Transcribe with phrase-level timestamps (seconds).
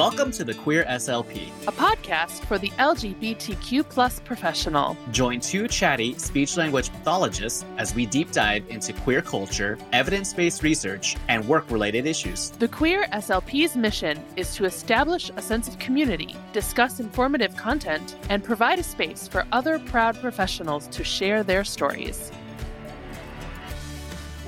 [0.00, 4.96] Welcome to the Queer SLP, a podcast for the LGBTQ plus professional.
[5.10, 10.62] Join two chatty speech language pathologists as we deep dive into queer culture, evidence based
[10.62, 12.48] research, and work related issues.
[12.48, 18.42] The Queer SLP's mission is to establish a sense of community, discuss informative content, and
[18.42, 22.32] provide a space for other proud professionals to share their stories.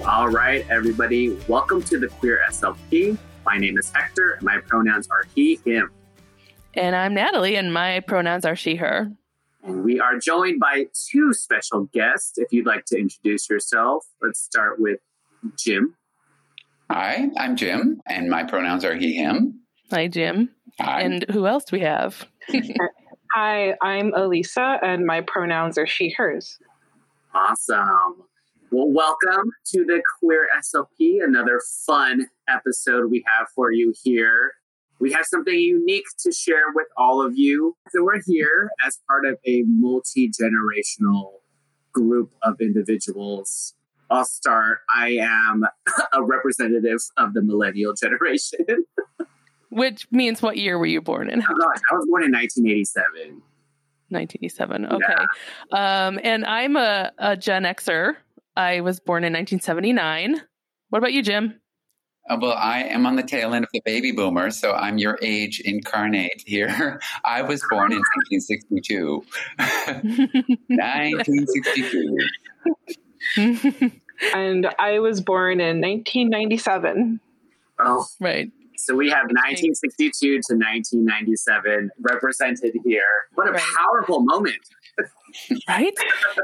[0.07, 3.19] All right, everybody, welcome to the Queer SLP.
[3.45, 5.91] My name is Hector, and my pronouns are he, him.
[6.75, 9.11] And I'm Natalie, and my pronouns are she, her.
[9.65, 12.39] And we are joined by two special guests.
[12.39, 15.01] If you'd like to introduce yourself, let's start with
[15.57, 15.95] Jim.
[16.91, 19.61] Hi, I'm Jim, and my pronouns are he, him.
[19.91, 20.51] Hi, Jim.
[20.81, 21.03] Hi.
[21.03, 22.27] And who else do we have?
[23.35, 26.59] Hi, I'm Alyssa, and my pronouns are she, hers.
[27.35, 28.25] Awesome.
[28.73, 34.55] Well, welcome to the Queer SLP, another fun episode we have for you here.
[34.98, 37.77] We have something unique to share with all of you.
[37.91, 41.41] So, we're here as part of a multi generational
[41.93, 43.75] group of individuals.
[44.11, 44.78] I'll start.
[44.97, 45.67] I am
[46.15, 48.87] a representative of the millennial generation.
[49.69, 51.43] Which means what year were you born in?
[51.43, 53.43] Oh, gosh, I was born in 1987.
[54.09, 54.87] 1987.
[54.87, 55.05] Okay.
[55.70, 56.06] Yeah.
[56.06, 58.17] Um, and I'm a, a Gen Xer.
[58.56, 60.42] I was born in 1979.
[60.91, 61.61] What about you, Jim?
[62.28, 65.19] Uh, well, I am on the tail end of the baby boomer, so I'm your
[65.22, 67.00] age incarnate here.
[67.25, 69.25] I was born in 1962.
[70.69, 72.17] 1962.
[74.34, 77.19] and I was born in 1997.
[77.81, 78.53] Oh, right.
[78.77, 83.03] So we have 1962 to 1997 represented here.
[83.34, 83.62] What a right.
[83.78, 84.59] powerful moment
[85.69, 85.94] right?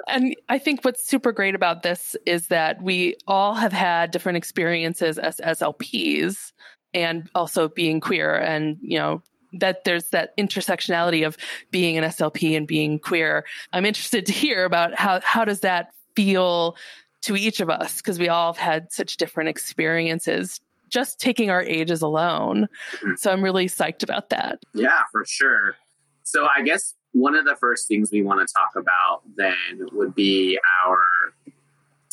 [0.07, 4.39] And I think what's super great about this is that we all have had different
[4.39, 6.53] experiences as SLPs
[6.95, 9.23] and also being queer and, you know,
[9.55, 11.37] that there's that intersectionality of
[11.71, 13.45] being an SLP and being queer.
[13.73, 16.77] I'm interested to hear about how how does that feel
[17.23, 21.63] to each of us because we all have had such different experiences just taking our
[21.63, 22.69] ages alone.
[22.97, 23.15] Mm-hmm.
[23.17, 24.61] So I'm really psyched about that.
[24.75, 25.77] Yeah, for sure.
[26.23, 30.15] So I guess one of the first things we want to talk about then would
[30.15, 31.05] be our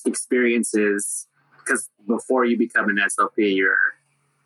[0.06, 1.28] experiences
[1.60, 3.78] because before you become an SLP, you're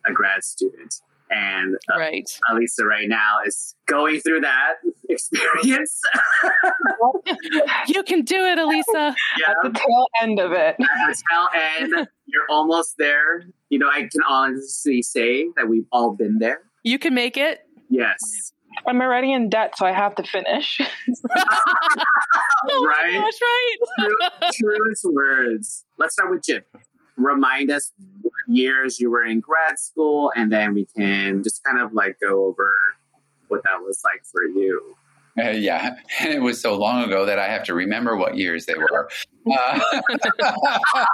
[0.06, 1.02] a grad student.
[1.31, 2.28] And uh, right.
[2.50, 4.75] Alyssa right now is going through that
[5.09, 6.02] experience.
[7.88, 9.16] you can do it, Alyssa.
[9.40, 9.52] Yeah.
[9.52, 10.75] At the tail end of it.
[10.80, 13.44] At the tail end, you're almost there.
[13.69, 16.62] You know, I can honestly say that we've all been there.
[16.84, 17.62] You can make it.
[17.90, 18.53] Yes.
[18.88, 20.79] I'm already in debt, so I have to finish.
[22.69, 23.13] oh right?
[23.13, 23.75] Gosh, right.
[24.53, 25.85] True, truest words.
[25.97, 26.63] Let's start with Jim.
[27.18, 27.91] Remind us
[28.22, 32.18] what years you were in grad school, and then we can just kind of like
[32.19, 32.73] go over
[33.50, 34.95] what that was like for you.
[35.39, 38.75] Uh, yeah, it was so long ago that I have to remember what years they
[38.75, 39.09] were.
[39.51, 39.79] Uh,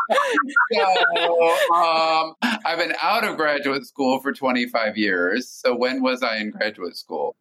[0.73, 0.83] so,
[1.73, 2.33] um,
[2.65, 5.49] I've been out of graduate school for 25 years.
[5.49, 7.35] So when was I in graduate school?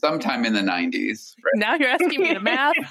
[0.00, 1.34] Sometime in the 90s.
[1.44, 1.56] Right?
[1.56, 2.74] Now you're asking me to math.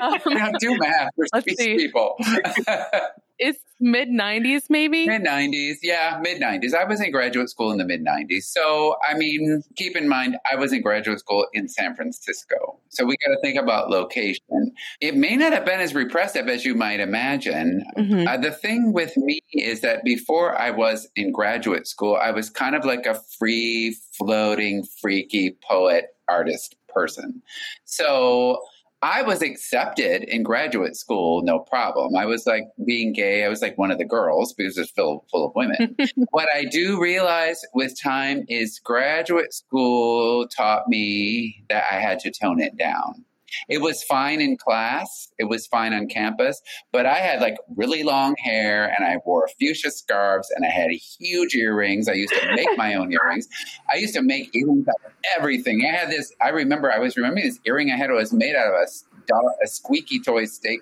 [0.00, 2.16] Um, do math for speech people.
[3.38, 5.06] it's mid 90s, maybe?
[5.06, 5.76] Mid 90s.
[5.82, 6.74] Yeah, mid 90s.
[6.74, 8.44] I was in graduate school in the mid 90s.
[8.44, 12.78] So, I mean, keep in mind, I was in graduate school in San Francisco.
[12.88, 14.72] So, we got to think about location.
[15.00, 17.84] It may not have been as repressive as you might imagine.
[17.98, 18.28] Mm-hmm.
[18.28, 22.48] Uh, the thing with me is that before I was in graduate school, I was
[22.48, 27.42] kind of like a free floating, freaky poet artist person.
[27.84, 28.62] So,
[29.02, 32.14] I was accepted in graduate school, no problem.
[32.14, 33.44] I was like being gay.
[33.44, 35.96] I was like one of the girls because it's full full of women.
[36.30, 42.30] what I do realize with time is graduate school taught me that I had to
[42.30, 43.24] tone it down.
[43.68, 45.28] It was fine in class.
[45.38, 46.60] It was fine on campus,
[46.92, 50.90] but I had like really long hair and I wore fuchsia scarves and I had
[50.90, 52.08] huge earrings.
[52.08, 53.48] I used to make my own earrings.
[53.92, 55.84] I used to make earrings out of everything.
[55.84, 58.54] I had this, I remember, I was remembering this earring I had it was made
[58.54, 58.86] out of a
[59.30, 60.80] a squeaky toy steak.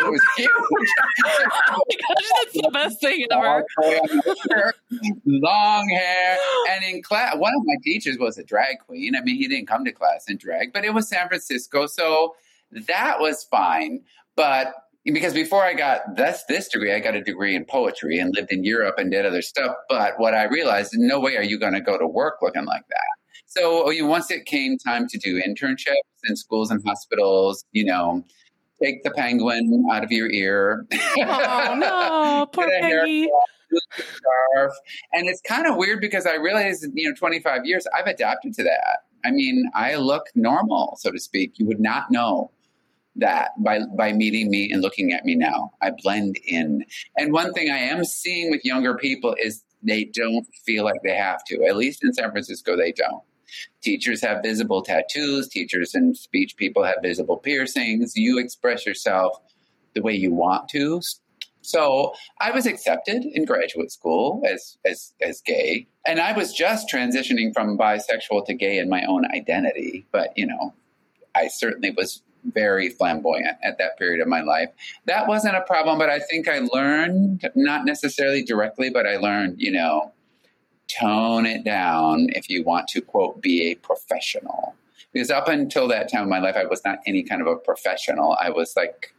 [0.00, 0.48] it was huge.
[0.50, 3.64] oh my gosh, that's the best thing ever.
[5.24, 6.38] Long hair.
[6.70, 9.16] And in class, one of my teachers was a drag queen.
[9.16, 11.86] I mean, he didn't come to class in drag, but it was San Francisco.
[11.86, 12.34] So
[12.70, 14.02] that was fine.
[14.36, 14.74] But
[15.04, 18.50] because before I got this this degree, I got a degree in poetry and lived
[18.50, 19.76] in Europe and did other stuff.
[19.88, 22.84] But what I realized, no way are you going to go to work looking like
[22.88, 23.23] that.
[23.46, 25.94] So oh, once it came time to do internships
[26.24, 28.24] in schools and hospitals, you know,
[28.82, 30.86] take the penguin out of your ear.
[31.18, 33.28] Oh no, poor Peggy.
[33.92, 34.72] scarf.
[35.12, 38.64] And it's kind of weird because I realize, you know, 25 years, I've adapted to
[38.64, 38.98] that.
[39.24, 41.58] I mean, I look normal, so to speak.
[41.58, 42.50] You would not know
[43.16, 45.72] that by by meeting me and looking at me now.
[45.80, 46.84] I blend in.
[47.16, 51.14] And one thing I am seeing with younger people is they don't feel like they
[51.14, 51.64] have to.
[51.64, 53.22] At least in San Francisco, they don't.
[53.82, 55.48] Teachers have visible tattoos.
[55.48, 58.16] Teachers and speech people have visible piercings.
[58.16, 59.40] You express yourself
[59.94, 61.00] the way you want to.
[61.62, 66.90] So I was accepted in graduate school as as as gay, and I was just
[66.92, 70.06] transitioning from bisexual to gay in my own identity.
[70.12, 70.74] But you know,
[71.34, 74.68] I certainly was very flamboyant at that period of my life.
[75.06, 79.56] That wasn't a problem, but I think I learned not necessarily directly, but I learned,
[79.58, 80.12] you know,
[80.98, 84.74] tone it down if you want to quote be a professional.
[85.12, 87.56] Because up until that time in my life, I was not any kind of a
[87.56, 88.36] professional.
[88.40, 89.14] I was like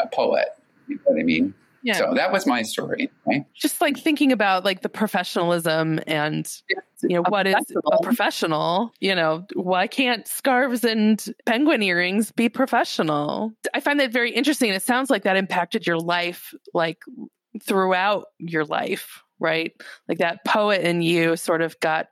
[0.00, 0.48] a poet.
[0.86, 1.54] You know what I mean?
[1.82, 1.94] Yeah.
[1.94, 3.10] So that was my story.
[3.26, 3.44] Right?
[3.54, 6.50] just like thinking about like the professionalism and
[7.02, 7.54] you know what is
[7.92, 14.12] a professional you know why can't scarves and penguin earrings be professional i find that
[14.12, 16.98] very interesting it sounds like that impacted your life like
[17.62, 19.72] throughout your life right
[20.08, 22.08] like that poet in you sort of got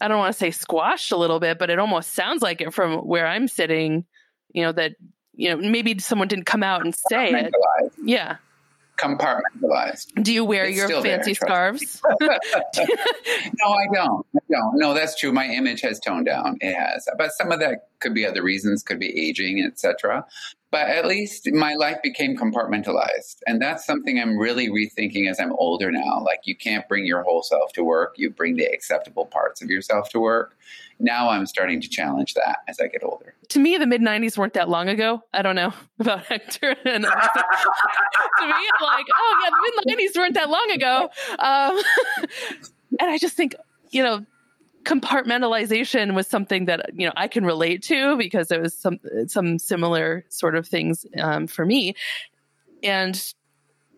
[0.00, 2.72] i don't want to say squashed a little bit but it almost sounds like it
[2.74, 4.04] from where i'm sitting
[4.52, 4.92] you know that
[5.34, 7.54] you know maybe someone didn't come out and say it
[8.04, 8.36] yeah
[8.98, 10.22] Compartmentalized.
[10.22, 12.28] do you wear It's your still there, fancy scarves No,
[13.72, 14.26] I don't.
[14.36, 14.78] I don't.
[14.78, 15.32] No, that's true.
[15.32, 16.58] My image has toned down.
[16.60, 18.82] It has, but some of that could be other reasons.
[18.82, 20.24] Could be aging, etc.
[20.72, 25.52] But at least my life became compartmentalized, and that's something I'm really rethinking as I'm
[25.52, 26.22] older now.
[26.24, 28.14] Like you can't bring your whole self to work.
[28.16, 30.56] You bring the acceptable parts of yourself to work.
[30.98, 33.34] Now I'm starting to challenge that as I get older.
[33.50, 35.22] to me, the mid '90s weren't that long ago.
[35.34, 37.10] I don't know about Hector, and to
[38.46, 41.10] me, I'm like, oh yeah, the mid '90s weren't that long ago.
[41.38, 41.82] Um,
[42.98, 43.54] and I just think,
[43.90, 44.24] you know,
[44.84, 49.58] compartmentalization was something that you know I can relate to because it was some some
[49.58, 51.94] similar sort of things um, for me,
[52.82, 53.20] and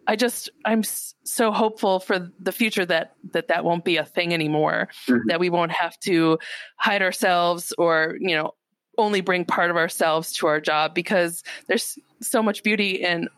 [0.07, 4.35] I just I'm so hopeful for the future that that that won't be a thing
[4.35, 4.89] anymore.
[5.09, 5.21] Mhm.
[5.29, 6.39] That we won't have to
[6.77, 8.55] hide ourselves or you know
[8.99, 13.29] only bring part of ourselves to our job because there's so much beauty in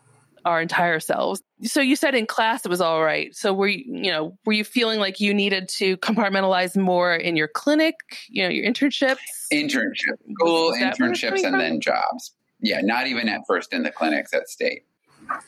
[0.47, 1.41] our entire selves.
[1.63, 3.35] So you said in class it was all right.
[3.35, 7.35] So were you, you know, were you feeling like you needed to compartmentalize more in
[7.35, 7.95] your clinic,
[8.29, 9.17] you know, your internships?
[9.51, 11.59] Internship, school Is that where it's internships, and from?
[11.59, 12.33] then jobs.
[12.61, 14.83] Yeah, not even at first in the clinics at state.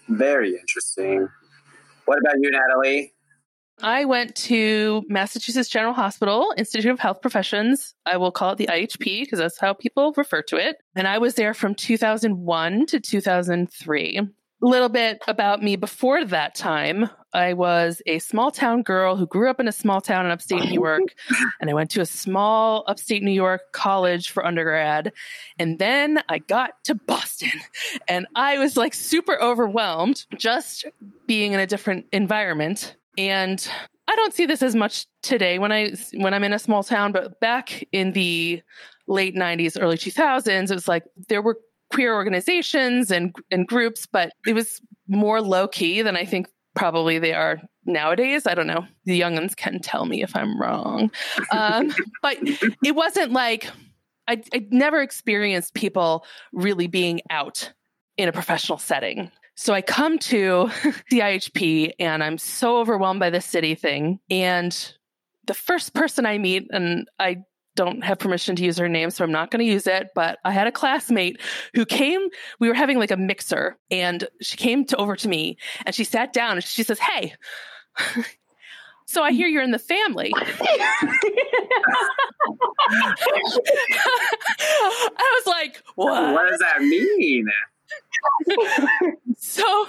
[0.09, 1.27] Very interesting.
[2.05, 3.13] What about you, Natalie?
[3.81, 7.95] I went to Massachusetts General Hospital, Institute of Health Professions.
[8.05, 10.75] I will call it the IHP because that's how people refer to it.
[10.95, 14.19] And I was there from 2001 to 2003.
[14.61, 17.09] A little bit about me before that time.
[17.33, 20.63] I was a small town girl who grew up in a small town in upstate
[20.63, 21.13] New York.
[21.61, 25.13] and I went to a small upstate New York college for undergrad.
[25.57, 27.51] And then I got to Boston
[28.07, 30.85] and I was like super overwhelmed just
[31.25, 32.95] being in a different environment.
[33.17, 33.65] And
[34.09, 37.11] I don't see this as much today when I when I'm in a small town,
[37.11, 38.61] but back in the
[39.07, 41.59] late 90s, early 2000s, it was like there were
[41.91, 47.19] queer organizations and and groups, but it was more low key than I think probably
[47.19, 48.45] they are nowadays.
[48.45, 48.85] I don't know.
[49.05, 51.11] The youngins can tell me if I'm wrong.
[51.51, 52.37] Um, but
[52.83, 53.67] it wasn't like
[54.27, 57.71] I, I never experienced people really being out
[58.17, 59.31] in a professional setting.
[59.55, 60.69] So I come to
[61.09, 64.19] the IHP and I'm so overwhelmed by the city thing.
[64.29, 64.93] And
[65.47, 67.43] the first person I meet, and I
[67.79, 70.09] don't have permission to use her name, so I'm not going to use it.
[70.13, 71.39] But I had a classmate
[71.73, 72.19] who came,
[72.59, 76.03] we were having like a mixer, and she came to over to me and she
[76.03, 77.35] sat down and she says, Hey,
[79.07, 80.33] so I hear you're in the family.
[80.37, 80.43] I
[85.37, 86.33] was like, what?
[86.33, 87.45] What does that mean?
[89.41, 89.87] So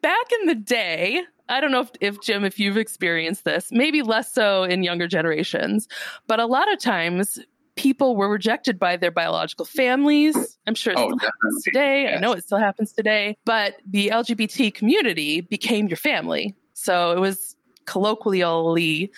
[0.00, 4.02] back in the day, I don't know if, if Jim, if you've experienced this, maybe
[4.02, 5.88] less so in younger generations,
[6.26, 7.38] but a lot of times
[7.76, 10.58] people were rejected by their biological families.
[10.66, 12.14] I'm sure it Oh, still happens today.
[12.14, 16.54] I know it still happens today, but the LGBT community became your family.
[16.74, 19.10] So it was colloquially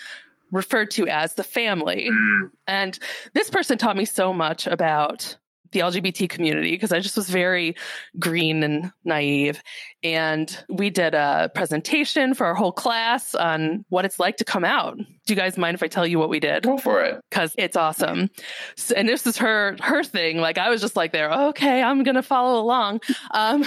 [0.50, 2.08] referred to as the family.
[2.10, 2.98] Mm, And
[3.34, 5.36] this person taught me so much about
[5.72, 7.74] the LGBT community because I just was very
[8.18, 9.62] green and naive.
[10.02, 14.64] And we did a presentation for our whole class on what it's like to come
[14.64, 14.96] out.
[14.96, 16.62] Do you guys mind if I tell you what we did?
[16.62, 17.20] Go for it.
[17.30, 18.30] Because it's awesome.
[18.76, 20.38] So, and this is her her thing.
[20.38, 23.00] Like I was just like there, okay, I'm gonna follow along.
[23.30, 23.64] Um,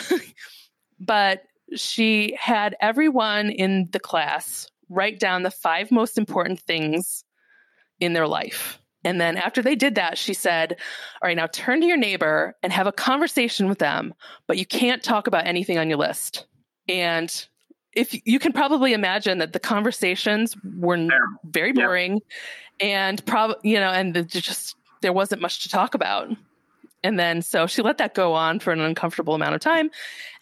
[1.00, 1.43] but
[1.75, 7.24] she had everyone in the class write down the five most important things
[8.00, 8.79] in their life.
[9.05, 10.75] And then after they did that, she said,
[11.21, 14.13] All right, now turn to your neighbor and have a conversation with them,
[14.47, 16.45] but you can't talk about anything on your list.
[16.89, 17.47] And
[17.93, 21.07] if you can probably imagine that the conversations were
[21.45, 22.21] very boring
[22.79, 26.29] and probably, you know, and just there wasn't much to talk about.
[27.03, 29.91] And then so she let that go on for an uncomfortable amount of time.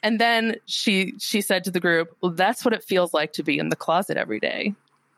[0.01, 3.43] And then she she said to the group, well, that's what it feels like to
[3.43, 4.73] be in the closet every day.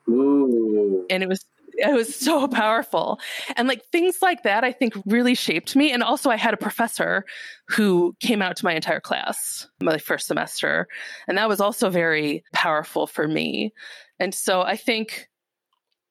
[0.09, 1.05] Ooh.
[1.09, 1.45] And it was
[1.77, 3.19] it was so powerful.
[3.55, 5.91] And like things like that, I think really shaped me.
[5.91, 7.25] And also, I had a professor
[7.69, 10.87] who came out to my entire class my first semester.
[11.27, 13.73] And that was also very powerful for me.
[14.19, 15.27] And so I think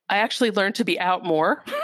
[0.08, 1.64] I actually learned to be out more.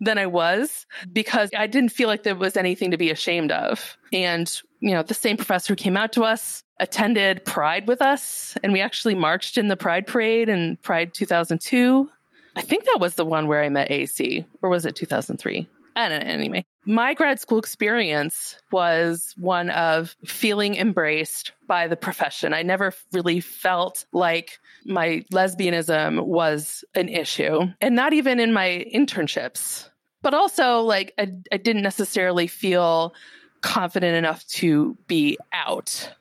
[0.00, 3.96] than I was because I didn't feel like there was anything to be ashamed of.
[4.12, 8.56] And, you know, the same professor who came out to us attended Pride with us,
[8.62, 12.10] and we actually marched in the Pride Parade in Pride 2002.
[12.56, 15.68] I think that was the one where I met AC, or was it 2003?
[15.96, 16.32] I don't know.
[16.32, 22.54] Anyway, my grad school experience was one of feeling embraced by the profession.
[22.54, 28.86] I never really felt like my lesbianism was an issue, and not even in my
[28.94, 29.88] internships.
[30.22, 33.14] But also, like, I, I didn't necessarily feel
[33.62, 36.12] confident enough to be out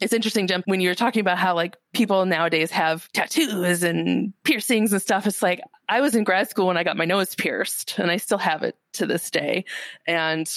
[0.00, 4.32] it's interesting, Jim, when you were talking about how like people nowadays have tattoos and
[4.44, 5.26] piercings and stuff.
[5.26, 8.16] It's like I was in grad school when I got my nose pierced, and I
[8.16, 9.64] still have it to this day.
[10.06, 10.50] And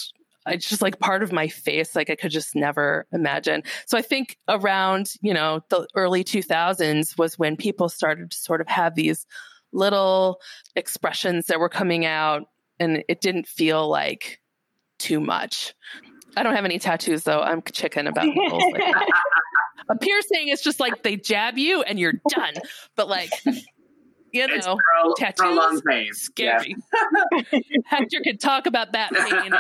[0.48, 3.64] it's just like part of my face, like I could just never imagine.
[3.86, 8.62] So I think around, you know, the early 2000s was when people started to sort
[8.62, 9.26] of have these
[9.72, 10.40] little
[10.76, 12.48] expressions that were coming out,
[12.80, 14.42] and it didn't feel like
[14.98, 15.74] too much.
[16.38, 17.42] I don't have any tattoos though.
[17.42, 18.84] I'm chicken about like
[19.90, 22.54] a piercing is just like they jab you and you're done.
[22.96, 23.32] But like
[24.32, 26.14] you know, pro, tattoos pain.
[26.14, 26.76] scary.
[27.22, 27.60] Yeah.
[27.86, 29.54] Hector could talk about that pain.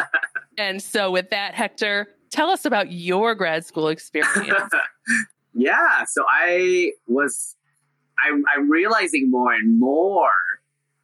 [0.57, 4.69] and so with that, Hector, tell us about your grad school experience.
[5.53, 6.05] yeah.
[6.05, 7.55] So I was
[8.23, 10.31] I'm, I'm realizing more and more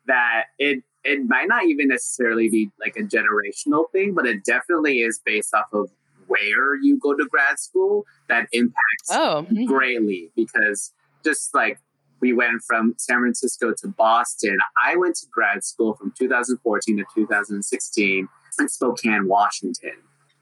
[0.07, 4.99] that it it might not even necessarily be like a generational thing, but it definitely
[4.99, 5.89] is based off of
[6.27, 9.45] where you go to grad school that impacts oh.
[9.49, 9.65] Mm-hmm.
[9.65, 10.91] greatly because
[11.23, 11.79] just like
[12.21, 17.03] we went from San Francisco to Boston, I went to grad school from 2014 to
[17.13, 18.27] 2016
[18.59, 19.93] in Spokane, Washington.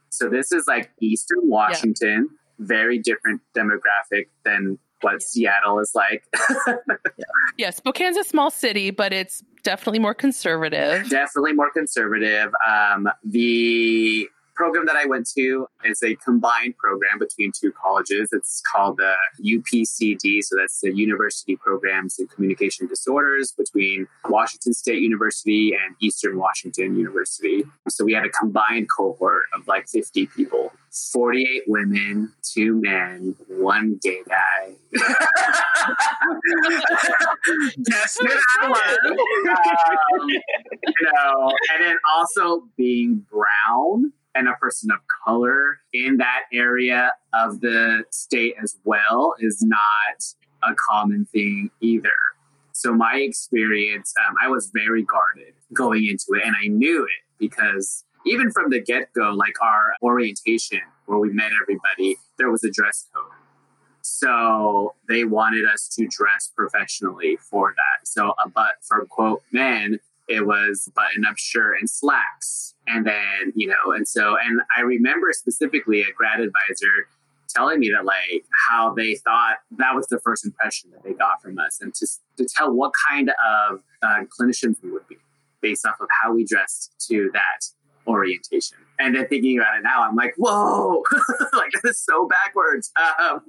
[0.10, 2.66] So this is like Eastern Washington, yeah.
[2.66, 5.18] very different demographic than what yeah.
[5.20, 6.24] Seattle is like.
[6.68, 7.26] yeah.
[7.58, 11.10] yeah, Spokane's a small city, but it's definitely more conservative.
[11.10, 12.52] Definitely more conservative.
[12.68, 18.30] Um, the program that I went to is a combined program between two colleges.
[18.32, 25.02] It's called the UPCD, so that's the University Programs in Communication Disorders between Washington State
[25.02, 27.64] University and Eastern Washington University.
[27.90, 30.72] So we had a combined cohort of like 50 people.
[31.12, 34.76] 48 women, two men, one gay guy.
[38.22, 40.42] What I um, you
[41.02, 47.62] know, and then also being brown and a person of color in that area of
[47.62, 50.24] the state as well is not
[50.64, 52.10] a common thing either.
[52.72, 57.40] So my experience, um, I was very guarded going into it, and I knew it
[57.40, 62.64] because even from the get go, like our orientation where we met everybody, there was
[62.64, 63.26] a dress code.
[64.02, 68.08] So they wanted us to dress professionally for that.
[68.08, 72.76] So, uh, but for quote men, it was button up shirt and slacks.
[72.88, 77.08] And then, you know, and so, and I remember specifically a grad advisor
[77.50, 81.42] telling me that like how they thought that was the first impression that they got
[81.42, 85.18] from us and to, to tell what kind of uh, clinicians we would be
[85.62, 87.66] based off of how we dressed to that
[88.08, 88.78] orientation.
[89.00, 91.04] And then thinking about it now, I'm like, whoa,
[91.54, 92.92] like that is so backwards.
[93.20, 93.42] Um,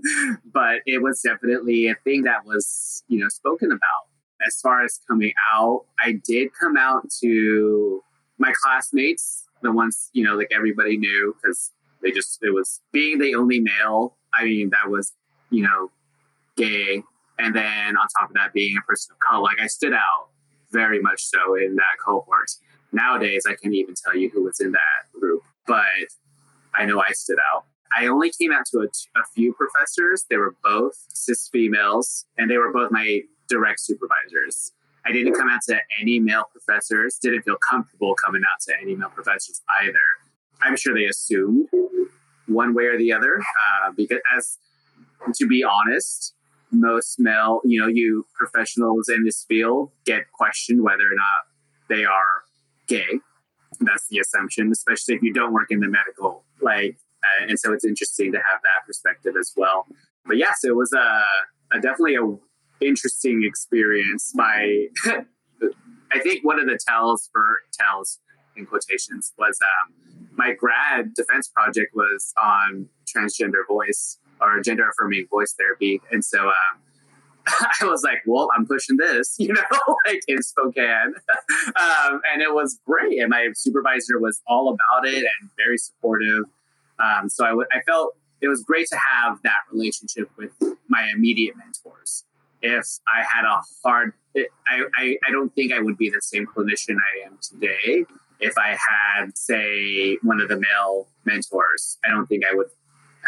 [0.52, 4.06] but it was definitely a thing that was, you know, spoken about
[4.46, 8.02] as far as coming out, I did come out to
[8.38, 11.72] my classmates, the ones, you know, like everybody knew because
[12.02, 14.16] they just, it was being the only male.
[14.32, 15.12] I mean, that was,
[15.50, 15.90] you know,
[16.56, 17.02] gay.
[17.38, 20.28] And then on top of that, being a person of color, like I stood out
[20.70, 22.50] very much so in that cohort.
[22.92, 25.42] Nowadays, I can't even tell you who was in that group.
[25.66, 25.84] but
[26.74, 27.64] I know I stood out.
[27.96, 30.24] I only came out to a, a few professors.
[30.28, 34.72] They were both cis females, and they were both my direct supervisors.
[35.06, 38.96] I didn't come out to any male professors, didn't feel comfortable coming out to any
[38.96, 39.98] male professors either.
[40.62, 41.68] I'm sure they assumed
[42.46, 44.58] one way or the other, uh, because as
[45.34, 46.34] to be honest,
[46.70, 52.04] most male, you know, you professionals in this field get questioned whether or not they
[52.04, 52.42] are
[52.86, 53.20] gay.
[53.80, 57.72] That's the assumption, especially if you don't work in the medical, like, uh, and so
[57.72, 59.86] it's interesting to have that perspective as well.
[60.26, 62.22] But yes, it was a, a definitely a
[62.84, 64.32] interesting experience.
[64.34, 64.86] My,
[66.12, 68.20] I think one of the tells for tells
[68.56, 75.26] in quotations was um, my grad defense project was on transgender voice or gender affirming
[75.30, 76.80] voice therapy, and so um,
[77.80, 81.14] I was like, well, I'm pushing this, you know, like in Spokane.
[81.80, 83.20] um, and it was great.
[83.20, 86.44] And my supervisor was all about it and very supportive.
[86.98, 90.52] Um, so I, w- I felt it was great to have that relationship with
[90.88, 92.24] my immediate mentors.
[92.66, 96.46] If I had a hard, I, I, I don't think I would be the same
[96.46, 98.04] clinician I am today
[98.40, 101.98] if I had, say, one of the male mentors.
[102.04, 102.66] I don't think I would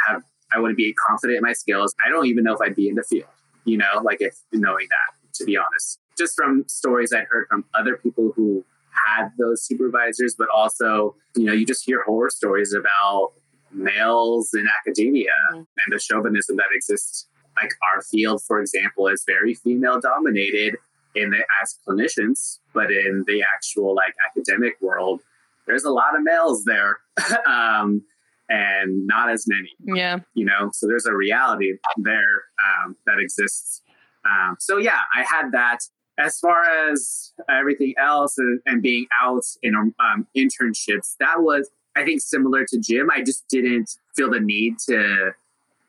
[0.06, 1.94] have, I wouldn't be confident in my skills.
[2.04, 3.28] I don't even know if I'd be in the field
[3.66, 7.66] you know, like if knowing that, to be honest, just from stories I'd heard from
[7.74, 12.72] other people who had those supervisors, but also, you know, you just hear horror stories
[12.72, 13.32] about
[13.72, 15.58] males in academia mm-hmm.
[15.58, 17.26] and the chauvinism that exists.
[17.60, 20.76] Like our field, for example, is very female dominated
[21.14, 25.22] in the as clinicians, but in the actual like academic world,
[25.66, 26.98] there's a lot of males there.
[27.48, 28.02] um,
[28.48, 29.70] and not as many.
[29.84, 30.20] Yeah.
[30.34, 32.44] You know, so there's a reality there
[32.84, 33.82] um, that exists.
[34.24, 35.80] Um, so yeah, I had that.
[36.18, 42.04] As far as everything else and, and being out in um, internships, that was, I
[42.04, 43.10] think, similar to Jim.
[43.10, 45.32] I just didn't feel the need to.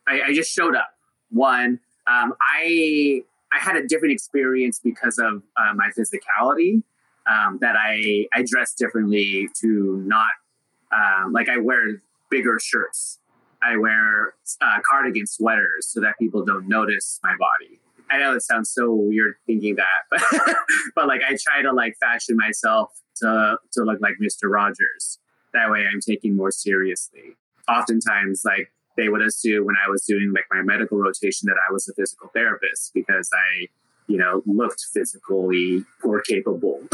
[0.05, 0.89] I, I just showed up.
[1.29, 6.83] One, um, I I had a different experience because of uh, my physicality.
[7.25, 10.31] Um, that I I dress differently to not
[10.95, 13.19] um, like I wear bigger shirts.
[13.61, 17.79] I wear uh, cardigan sweaters so that people don't notice my body.
[18.09, 20.21] I know it sounds so weird thinking that, but,
[20.95, 24.49] but like I try to like fashion myself to to look like Mr.
[24.49, 25.19] Rogers.
[25.53, 27.35] That way, I'm taken more seriously.
[27.67, 31.71] Oftentimes, like they would assume when I was doing like my medical rotation that I
[31.71, 33.67] was a physical therapist because I
[34.07, 36.79] you know, looked physically or capable.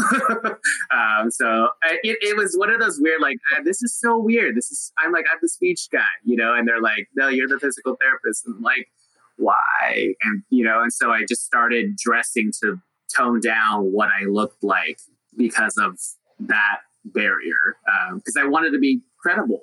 [0.90, 4.18] um, so I, it, it, was one of those weird, like, uh, this is so
[4.18, 4.56] weird.
[4.56, 7.48] This is, I'm like, I'm the speech guy, you know, and they're like, no, you're
[7.48, 8.46] the physical therapist.
[8.46, 8.88] And I'm like,
[9.36, 10.14] why?
[10.24, 12.80] And, you know, and so I just started dressing to
[13.16, 14.98] tone down what I looked like
[15.36, 15.98] because of
[16.40, 17.76] that barrier.
[18.14, 19.62] Because um, I wanted to be credible.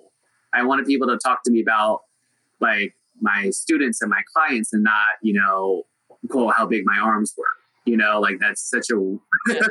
[0.53, 2.01] I wanted people to talk to me about
[2.61, 5.83] like my students and my clients and not, you know,
[6.29, 7.45] cool how big my arms were.
[7.85, 9.61] You know, like that's such a yeah.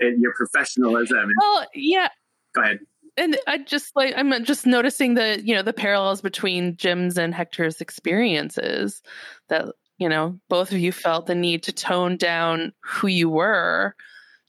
[0.18, 1.30] your professionalism.
[1.40, 2.08] Well, yeah.
[2.54, 2.80] Go ahead.
[3.16, 7.34] And I just like I'm just noticing the you know the parallels between Jim's and
[7.34, 9.02] Hector's experiences.
[9.48, 13.94] That you know both of you felt the need to tone down who you were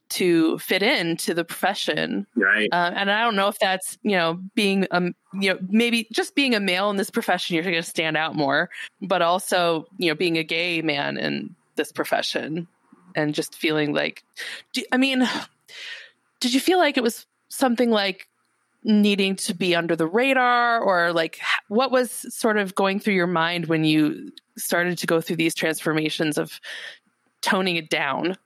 [0.09, 2.25] to fit into the profession.
[2.35, 2.69] Right.
[2.71, 6.35] Uh, and I don't know if that's, you know, being, um, you know, maybe just
[6.35, 8.69] being a male in this profession, you're going to stand out more,
[9.01, 12.67] but also, you know, being a gay man in this profession
[13.15, 14.23] and just feeling like,
[14.73, 15.27] do, I mean,
[16.39, 18.27] did you feel like it was something like
[18.83, 23.27] needing to be under the radar or like what was sort of going through your
[23.27, 26.59] mind when you started to go through these transformations of
[27.41, 28.37] toning it down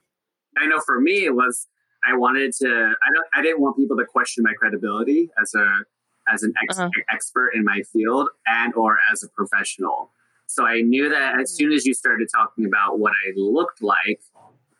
[0.56, 1.66] I know for me it was
[2.04, 5.84] I wanted to I don't I didn't want people to question my credibility as a
[6.32, 6.90] as an ex- uh-huh.
[7.12, 10.10] expert in my field and or as a professional.
[10.46, 14.20] So I knew that as soon as you started talking about what I looked like,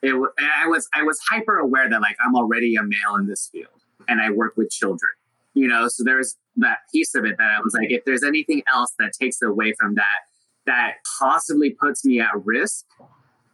[0.02, 3.48] it I was I was hyper aware that like I'm already a male in this
[3.50, 5.10] field and I work with children.
[5.54, 8.62] You know, so there's that piece of it that I was like, if there's anything
[8.66, 10.22] else that takes away from that,
[10.66, 12.84] that possibly puts me at risk,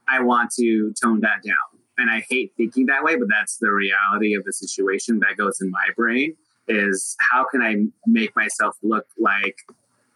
[0.09, 3.71] I want to tone that down and I hate thinking that way, but that's the
[3.71, 6.37] reality of the situation that goes in my brain
[6.69, 9.57] is how can I make myself look like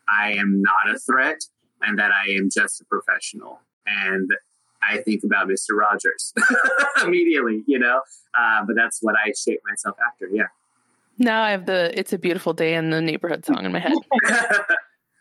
[0.09, 1.41] I am not a threat
[1.83, 3.61] and that I am just a professional.
[3.87, 4.31] And
[4.83, 5.77] I think about Mr.
[5.77, 6.33] Rogers
[7.05, 8.01] immediately, you know,
[8.39, 10.29] uh, but that's what I shape myself after.
[10.29, 10.45] Yeah.
[11.19, 13.95] Now I have the It's a Beautiful Day in the Neighborhood song in my head.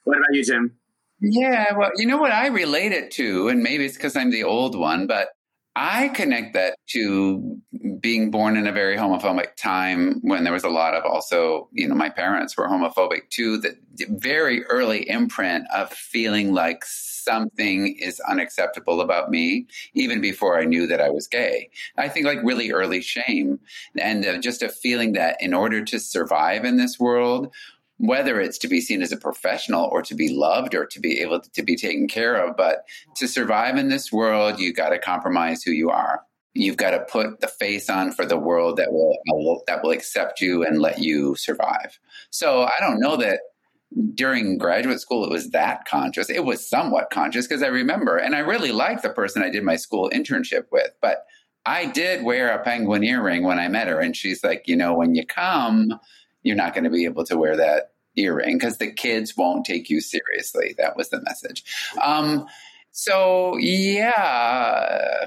[0.04, 0.78] what about you, Jim?
[1.22, 4.44] Yeah, well, you know what I relate it to, and maybe it's because I'm the
[4.44, 5.30] old one, but
[5.76, 7.60] I connect that to
[8.00, 11.88] being born in a very homophobic time when there was a lot of also, you
[11.88, 13.58] know, my parents were homophobic too.
[13.58, 13.76] The
[14.10, 20.86] very early imprint of feeling like something is unacceptable about me, even before I knew
[20.88, 21.70] that I was gay.
[21.98, 23.60] I think like really early shame
[23.98, 27.54] and uh, just a feeling that in order to survive in this world,
[27.98, 31.20] whether it's to be seen as a professional or to be loved or to be
[31.22, 32.58] able to, be taken care of.
[32.58, 32.84] But
[33.16, 36.22] to survive in this world, you got to compromise who you are.
[36.54, 40.40] You've got to put the face on for the world that will that will accept
[40.40, 41.98] you and let you survive.
[42.30, 43.40] So I don't know that
[44.14, 46.30] during graduate school it was that conscious.
[46.30, 49.64] It was somewhat conscious because I remember, and I really liked the person I did
[49.64, 51.26] my school internship with, but
[51.66, 54.94] I did wear a penguin earring when I met her, and she's like, you know,
[54.94, 55.98] when you come,
[56.44, 59.90] you're not going to be able to wear that earring because the kids won't take
[59.90, 60.76] you seriously.
[60.78, 61.64] That was the message.
[62.02, 62.46] Um,
[62.92, 65.26] so, yeah,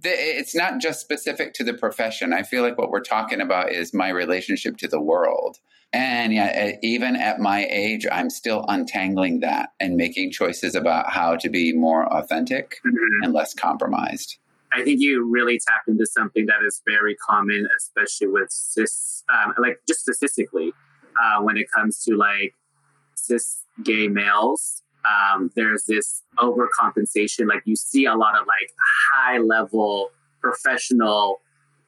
[0.00, 2.32] the, it's not just specific to the profession.
[2.32, 5.58] I feel like what we're talking about is my relationship to the world.
[5.92, 11.36] And yeah, even at my age, I'm still untangling that and making choices about how
[11.36, 13.22] to be more authentic mm-hmm.
[13.22, 14.38] and less compromised.
[14.74, 19.54] I think you really tapped into something that is very common, especially with cis, um,
[19.58, 20.72] like just statistically,
[21.20, 22.54] uh, when it comes to like
[23.14, 24.82] cis gay males.
[25.04, 27.46] Um, there's this overcompensation.
[27.46, 28.70] Like you see a lot of like
[29.12, 30.10] high level
[30.40, 31.40] professional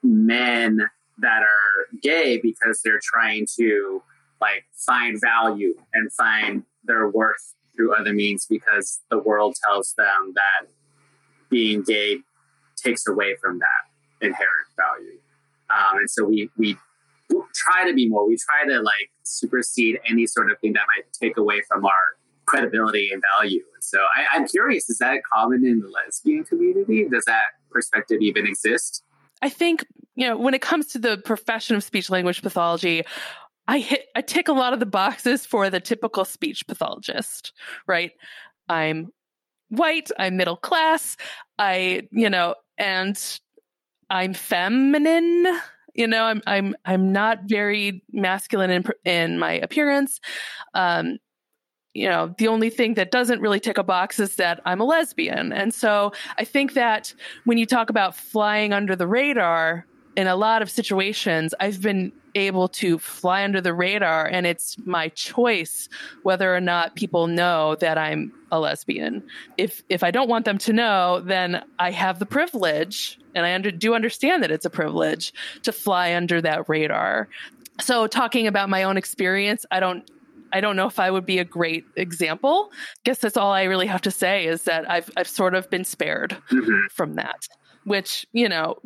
[0.03, 4.03] men that are gay because they're trying to
[4.40, 10.35] like find value and find their worth through other means because the world tells them
[10.35, 10.68] that
[11.51, 12.18] being gay
[12.87, 15.18] takes away from that inherent value.
[15.70, 16.77] Um, and so we we
[17.55, 18.27] try to be more.
[18.27, 21.92] We try to like supersede any sort of thing that might take away from our
[22.46, 23.62] credibility and value.
[23.75, 27.09] And so I, I'm curious: is that common in the lesbian community?
[27.09, 29.03] Does that perspective even exist?
[29.42, 33.03] I think you know when it comes to the profession of speech language pathology.
[33.68, 37.53] I hit I tick a lot of the boxes for the typical speech pathologist,
[37.88, 38.12] right?
[38.68, 39.09] I'm
[39.70, 41.16] white, I'm middle class,
[41.59, 43.40] I, you know, and
[44.10, 45.46] I'm feminine.
[45.94, 50.20] You know, I'm I'm I'm not very masculine in in my appearance.
[50.74, 51.18] Um,
[51.94, 54.84] you know, the only thing that doesn't really tick a box is that I'm a
[54.84, 55.50] lesbian.
[55.50, 59.86] And so I think that when you talk about flying under the radar,
[60.16, 64.77] in a lot of situations, I've been able to fly under the radar, and it's
[64.85, 65.88] my choice
[66.22, 69.25] whether or not people know that I'm a lesbian.
[69.57, 73.55] If if I don't want them to know, then I have the privilege, and I
[73.55, 77.29] under, do understand that it's a privilege to fly under that radar.
[77.81, 80.09] So, talking about my own experience, I don't
[80.53, 82.70] I don't know if I would be a great example.
[83.05, 85.85] Guess that's all I really have to say is that I've I've sort of been
[85.85, 86.87] spared mm-hmm.
[86.92, 87.49] from that,
[87.85, 88.79] which you know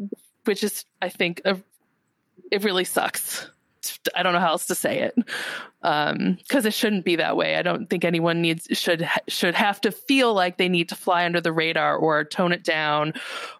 [0.44, 1.58] which is, I think, a,
[2.50, 3.48] it really sucks.
[4.14, 5.14] I don't know how else to say it,
[5.82, 7.56] Um, because um, it shouldn't be that way.
[7.56, 11.24] I don't think anyone needs should should have to feel like they need to fly
[11.24, 13.14] under the radar or tone it down,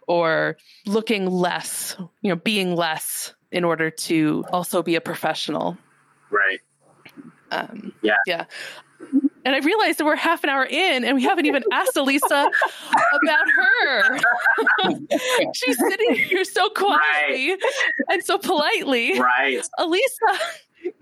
[0.07, 5.77] or looking less, you know, being less in order to also be a professional.
[6.29, 6.59] Right.
[7.49, 8.17] Um, yeah.
[8.27, 8.45] Yeah.
[9.45, 12.47] And I realized that we're half an hour in and we haven't even asked Alyssa
[12.91, 14.19] about her.
[15.53, 17.59] She's sitting here so quietly right.
[18.09, 19.19] and so politely.
[19.19, 19.61] Right.
[19.79, 20.37] Alyssa,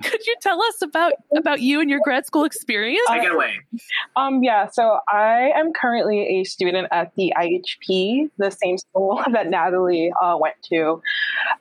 [0.03, 3.05] could you tell us about about you and your grad school experience?
[3.09, 3.59] Take it away.
[4.15, 9.49] Um, yeah, so I am currently a student at the IHP, the same school that
[9.49, 11.01] Natalie uh, went to,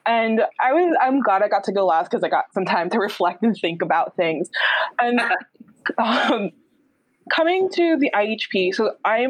[0.05, 2.89] and I was I'm glad I got to go last because I got some time
[2.91, 4.49] to reflect and think about things,
[4.99, 5.21] and.
[5.97, 6.51] Um,
[7.29, 9.29] coming to the IHP, so I'm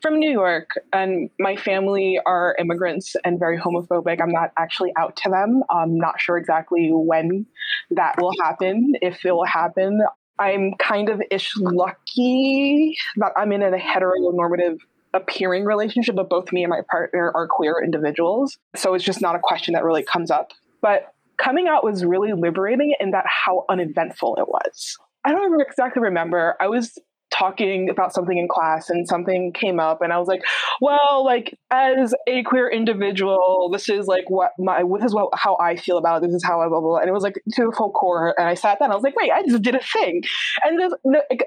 [0.00, 4.20] from New York and my family are immigrants and very homophobic.
[4.20, 5.62] I'm not actually out to them.
[5.70, 7.46] I'm not sure exactly when
[7.90, 10.02] that will happen, if it will happen.
[10.38, 14.78] I'm kind of ish lucky that I'm in a heteronormative
[15.14, 18.58] appearing relationship, but both me and my partner are queer individuals.
[18.74, 20.52] So it's just not a question that really comes up.
[20.82, 24.98] But coming out was really liberating in that how uneventful it was.
[25.24, 26.54] I don't exactly remember.
[26.60, 26.98] I was
[27.38, 30.42] talking about something in class and something came up and I was like,
[30.80, 35.56] well, like as a queer individual, this is like what my this is what how
[35.60, 36.26] I feel about it.
[36.26, 36.98] This is how I blah blah, blah.
[36.98, 38.34] and it was like to the full core.
[38.38, 38.90] And I sat down.
[38.90, 40.22] I was like, wait, I just did a thing,
[40.64, 40.92] and this,
[41.32, 41.42] it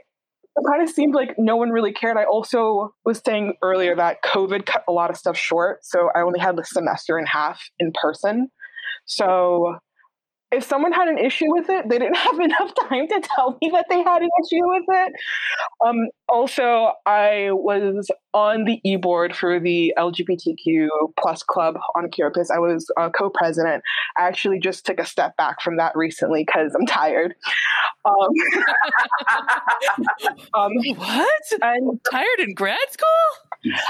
[0.69, 2.17] kind of seemed like no one really cared.
[2.17, 6.21] I also was saying earlier that COVID cut a lot of stuff short, so I
[6.21, 8.49] only had the semester and a half in person.
[9.05, 9.77] So
[10.51, 13.69] if someone had an issue with it, they didn't have enough time to tell me
[13.71, 15.13] that they had an issue with it.
[15.85, 20.87] Um, also, I was on the e board for the LGBTQ
[21.19, 22.49] plus club on campus.
[22.51, 23.83] I was a co-president.
[24.17, 27.33] I actually just took a step back from that recently because I'm tired.
[28.05, 28.13] Um,
[30.53, 31.43] um, what?
[31.61, 33.07] And tired in grad school?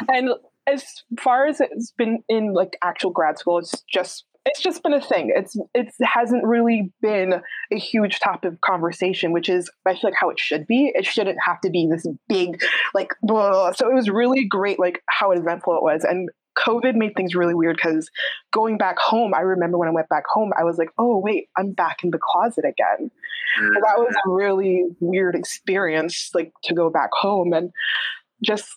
[0.08, 0.30] And
[0.68, 0.84] as
[1.20, 5.02] far as it's been in like actual grad school, it's just it's just been a
[5.02, 5.32] thing.
[5.36, 10.20] It's it hasn't really been a huge topic of conversation, which is I feel like
[10.20, 10.92] how it should be.
[10.96, 12.62] It shouldn't have to be this big
[12.94, 13.72] like blah.
[13.74, 17.54] So it was really great, like how eventful it was, and COVID made things really
[17.54, 18.10] weird because
[18.52, 21.48] going back home, I remember when I went back home, I was like, oh wait,
[21.58, 23.12] I'm back in the closet again.
[23.60, 23.74] Mm-hmm.
[23.82, 27.72] that was a really weird experience, like to go back home and
[28.44, 28.68] just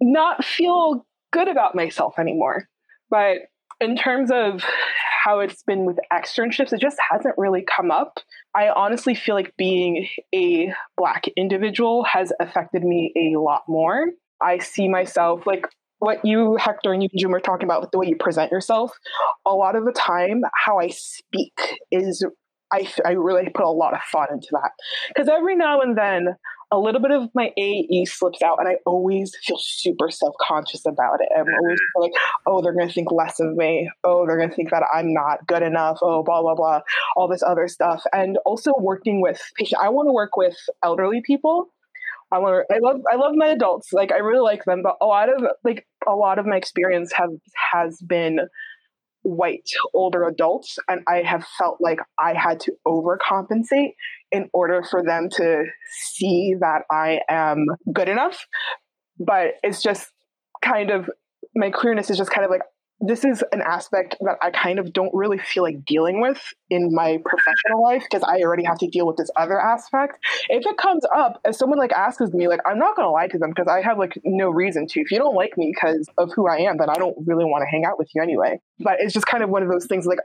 [0.00, 2.68] not feel good about myself anymore.
[3.10, 3.38] But
[3.80, 4.64] in terms of
[5.24, 8.20] how it's been with externships, it just hasn't really come up.
[8.54, 14.06] I honestly feel like being a Black individual has affected me a lot more.
[14.40, 15.66] I see myself like
[15.98, 18.92] what you, Hector, and you, Jim, were talking about with the way you present yourself.
[19.46, 21.58] A lot of the time, how I speak
[21.90, 22.24] is
[22.72, 24.70] I, I really put a lot of thought into that
[25.08, 26.36] because every now and then
[26.72, 30.84] a little bit of my AE slips out, and I always feel super self conscious
[30.86, 31.28] about it.
[31.34, 32.02] I'm always mm-hmm.
[32.02, 32.12] like,
[32.46, 33.90] oh, they're going to think less of me.
[34.02, 35.98] Oh, they're going to think that I'm not good enough.
[36.02, 36.80] Oh, blah, blah, blah,
[37.16, 38.02] all this other stuff.
[38.12, 39.80] And also working with patients.
[39.80, 41.68] I want to work with elderly people.
[42.32, 43.92] I want to, I love, I love my adults.
[43.92, 47.12] Like, I really like them, but a lot of, like, a lot of my experience
[47.12, 47.30] have,
[47.72, 48.40] has been
[49.26, 53.94] white older adults and i have felt like i had to overcompensate
[54.30, 58.46] in order for them to see that i am good enough.
[59.18, 60.10] But it's just
[60.62, 61.08] kind of
[61.54, 62.62] my queerness is just kind of like
[63.00, 66.94] this is an aspect that I kind of don't really feel like dealing with in
[66.94, 70.18] my professional life because I already have to deal with this other aspect.
[70.48, 73.28] If it comes up, if someone like asks me, like, I'm not going to lie
[73.28, 75.00] to them because I have like no reason to.
[75.00, 77.62] If you don't like me because of who I am, then I don't really want
[77.62, 78.60] to hang out with you anyway.
[78.78, 80.20] But it's just kind of one of those things like,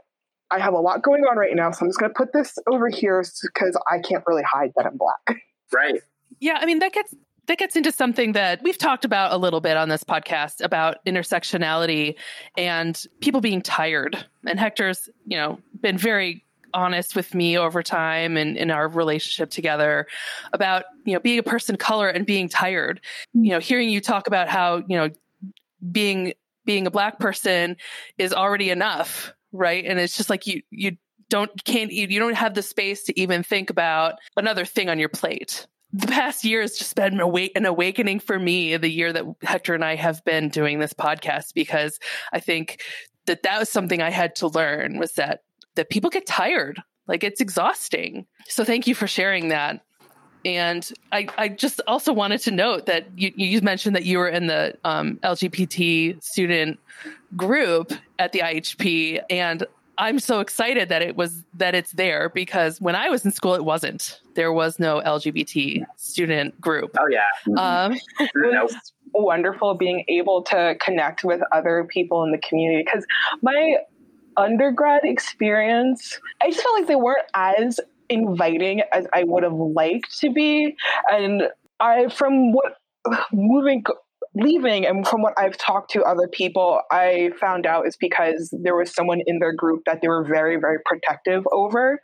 [0.50, 2.58] I have a lot going on right now, so I'm just going to put this
[2.70, 5.40] over here because I can't really hide that I'm black.
[5.72, 6.00] Right.
[6.40, 7.14] Yeah, I mean that gets
[7.46, 11.04] that gets into something that we've talked about a little bit on this podcast about
[11.04, 12.14] intersectionality
[12.56, 14.24] and people being tired.
[14.46, 19.50] And Hector's, you know, been very honest with me over time and in our relationship
[19.50, 20.06] together
[20.52, 23.00] about, you know, being a person color and being tired.
[23.34, 25.10] You know, hearing you talk about how, you know,
[25.90, 27.76] being being a black person
[28.18, 29.84] is already enough, right?
[29.84, 30.96] And it's just like you you
[31.28, 35.08] don't can't you don't have the space to even think about another thing on your
[35.08, 39.74] plate the past year has just been an awakening for me the year that hector
[39.74, 41.98] and i have been doing this podcast because
[42.32, 42.80] i think
[43.26, 45.42] that that was something i had to learn was that
[45.74, 46.82] that people get tired.
[47.06, 48.26] Like it's exhausting.
[48.48, 49.84] So thank you for sharing that.
[50.44, 54.28] And I, I just also wanted to note that you, you mentioned that you were
[54.28, 56.80] in the um, LGBT student
[57.36, 59.64] group at the IHP, and
[59.98, 63.54] I'm so excited that it was that it's there because when I was in school,
[63.54, 64.20] it wasn't.
[64.34, 66.96] There was no LGBT student group.
[66.98, 67.26] Oh yeah,
[67.58, 73.06] um, it was wonderful being able to connect with other people in the community because
[73.42, 73.76] my
[74.36, 77.78] undergrad experience, I just felt like they weren't as
[78.08, 80.76] inviting as I would have liked to be,
[81.10, 81.42] and
[81.80, 82.78] I from what
[83.32, 83.84] moving
[84.34, 88.76] leaving and from what I've talked to other people, I found out is because there
[88.76, 92.00] was someone in their group that they were very, very protective over.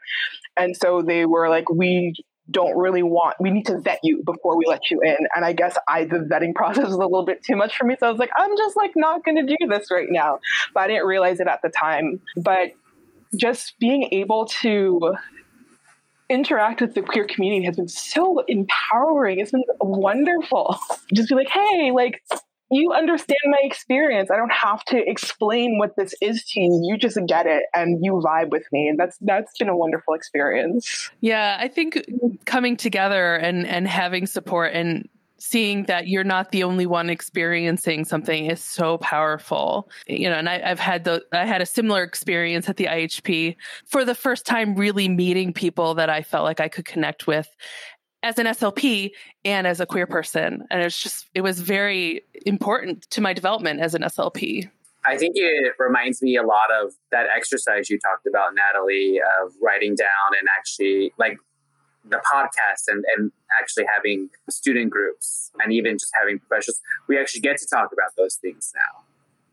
[0.57, 2.15] And so they were like, we
[2.51, 5.19] don't really want we need to vet you before we let you in.
[5.35, 7.95] And i guess i the vetting process was a little bit too much for me
[8.01, 10.39] so i was like i'm just like not going to do this right now.
[10.73, 12.21] But i didn't realize it at the time.
[12.37, 12.73] But
[13.37, 15.15] just being able to
[16.29, 19.41] interact with the queer community has been so empowering.
[19.41, 20.79] It's been wonderful.
[21.13, 22.23] Just be like, hey, like,
[22.71, 24.31] you understand my experience.
[24.31, 26.81] I don't have to explain what this is to you.
[26.85, 28.89] You just get it and you vibe with me.
[28.89, 31.11] And that's that's been a wonderful experience.
[31.21, 32.05] Yeah, I think
[32.45, 35.09] coming together and and having support and
[35.39, 39.89] seeing that you're not the only one experiencing something is so powerful.
[40.07, 43.57] You know, and I, have had the I had a similar experience at the IHP
[43.87, 47.49] for the first time, really meeting people that I felt like I could connect with
[48.23, 49.13] as an SLP
[49.45, 53.81] and as a queer person, and it's just it was very important to my development
[53.81, 54.69] as an SLP.
[55.07, 59.53] I think it reminds me a lot of that exercise you talked about, Natalie, of
[59.63, 61.39] writing down and actually like
[62.09, 67.41] the podcast and, and actually having student groups and even just having professionals, we actually
[67.41, 69.03] get to talk about those things now,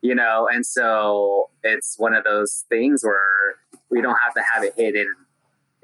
[0.01, 0.47] you know?
[0.51, 3.57] And so it's one of those things where
[3.89, 5.13] we don't have to have it hidden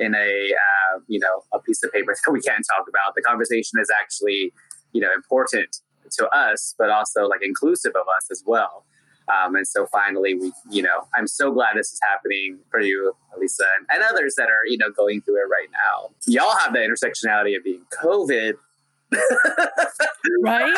[0.01, 3.15] in a uh, you know a piece of paper that we can't talk about.
[3.15, 4.53] The conversation is actually
[4.91, 5.77] you know important
[6.17, 8.83] to us, but also like inclusive of us as well.
[9.31, 13.13] Um, and so finally, we, you know, I'm so glad this is happening for you,
[13.35, 16.09] Alyssa, and, and others that are, you know, going through it right now.
[16.27, 18.53] Y'all have the intersectionality of being COVID.
[20.41, 20.73] right?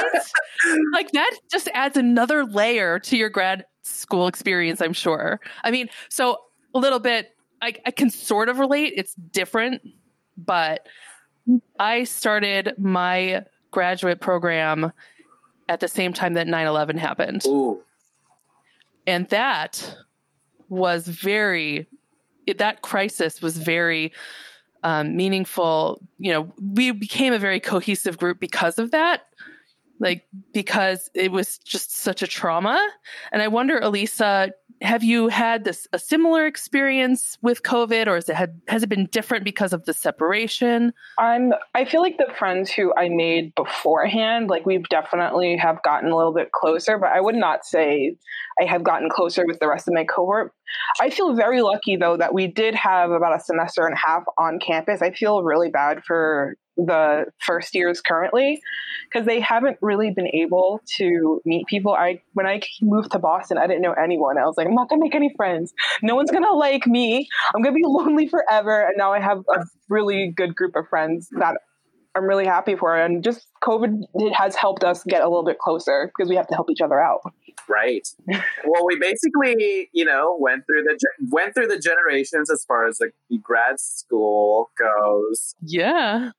[0.92, 5.40] Like that just adds another layer to your grad school experience, I'm sure.
[5.64, 6.40] I mean, so
[6.74, 8.94] a little bit, I, I can sort of relate.
[8.96, 9.82] It's different,
[10.38, 10.88] but
[11.80, 14.92] I started my graduate program
[15.70, 17.46] at the same time that 9 11 happened.
[17.46, 17.82] Ooh.
[19.06, 19.98] And that
[20.70, 21.88] was very,
[22.58, 24.14] that crisis was very
[24.84, 26.02] um, meaningful.
[26.20, 29.28] You know, we became a very cohesive group because of that,
[30.00, 32.80] like, because it was just such a trauma.
[33.32, 34.52] And I wonder, Alyssa,
[34.84, 38.90] have you had this a similar experience with COVID, or has it had has it
[38.90, 40.94] been different because of the separation?
[41.18, 41.54] I'm.
[41.74, 46.16] I feel like the friends who I made beforehand, like we've definitely have gotten a
[46.16, 48.18] little bit closer, but I would not say
[48.62, 50.52] I have gotten closer with the rest of my cohort.
[51.00, 54.24] I feel very lucky though that we did have about a semester and a half
[54.38, 55.02] on campus.
[55.02, 58.62] I feel really bad for the first years currently
[59.12, 61.94] because they haven't really been able to meet people.
[61.94, 64.38] I when I moved to Boston, I didn't know anyone.
[64.38, 65.74] I was like, I'm not gonna make any friends.
[66.02, 67.28] No one's gonna like me.
[67.54, 68.86] I'm gonna be lonely forever.
[68.86, 71.58] And now I have a really good group of friends that
[72.16, 72.96] I'm really happy for.
[72.96, 76.48] And just COVID it has helped us get a little bit closer because we have
[76.48, 77.22] to help each other out.
[77.70, 78.08] Right.
[78.66, 80.98] well, we basically, you know, went through the
[81.30, 83.12] went through the generations as far as the
[83.44, 85.56] grad school goes.
[85.62, 86.32] Yeah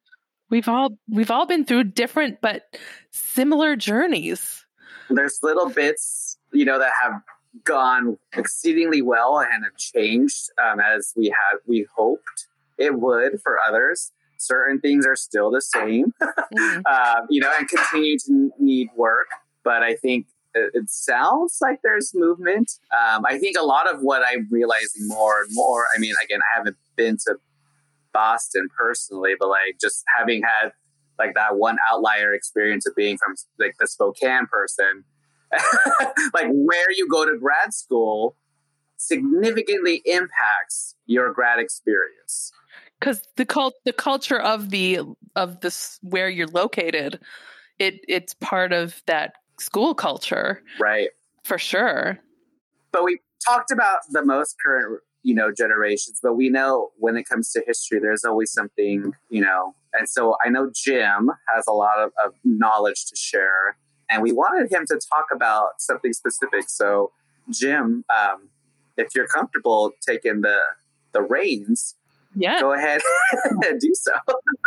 [0.51, 2.77] we've all we've all been through different but
[3.11, 4.65] similar journeys.
[5.11, 7.21] There's little bits, you know, that have
[7.63, 13.59] gone exceedingly well and have changed um, as we had we hoped it would for
[13.67, 14.13] others.
[14.37, 16.81] Certain things are still the same, mm-hmm.
[16.87, 19.29] uh, you know, and continue to need work.
[19.63, 22.73] But I think it, it sounds like there's movement.
[22.93, 25.87] Um, I think a lot of what I'm realizing more and more.
[25.95, 27.37] I mean, again, I haven't been to
[28.15, 30.73] Boston personally, but like just having had
[31.19, 35.05] like that one outlier experience of being from like the Spokane person,
[36.33, 38.37] like where you go to grad school
[38.97, 42.53] significantly impacts your grad experience.
[42.99, 45.01] Because the cult, the culture of the
[45.37, 47.21] of this where you're located,
[47.79, 51.11] it it's part of that school culture, right?
[51.43, 52.19] For sure.
[52.93, 57.25] But we talked about the most current you know generations but we know when it
[57.29, 61.73] comes to history there's always something you know and so i know jim has a
[61.73, 63.77] lot of, of knowledge to share
[64.11, 66.69] and we wanted him to talk about something specific.
[66.69, 67.11] So
[67.51, 68.49] jim um,
[68.97, 70.59] if you're comfortable taking the
[71.13, 71.95] the reins
[72.37, 72.61] yeah.
[72.61, 73.01] go ahead
[73.45, 74.13] and do so.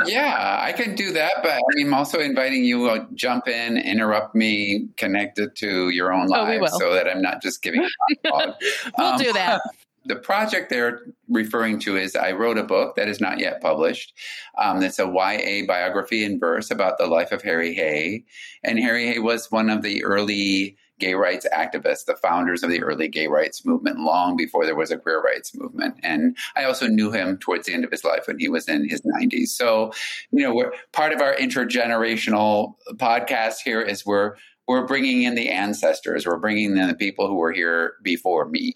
[0.05, 4.87] Yeah i can do that but i'm also inviting you to jump in interrupt me
[4.95, 7.81] connect it to your own life oh, so that i'm not just giving
[8.23, 8.55] we'll
[8.99, 9.59] um, do that
[10.07, 14.13] the project they're referring to is I wrote a book that is not yet published.
[14.57, 18.23] Um, it's a YA biography in verse about the life of Harry Hay.
[18.63, 22.81] And Harry Hay was one of the early gay rights activists, the founders of the
[22.81, 25.95] early gay rights movement, long before there was a queer rights movement.
[26.01, 28.89] And I also knew him towards the end of his life when he was in
[28.89, 29.49] his 90s.
[29.49, 29.91] So,
[30.31, 34.35] you know, we're part of our intergenerational podcast here is we're
[34.67, 36.25] we're bringing in the ancestors.
[36.25, 38.73] We're bringing in the people who were here before me.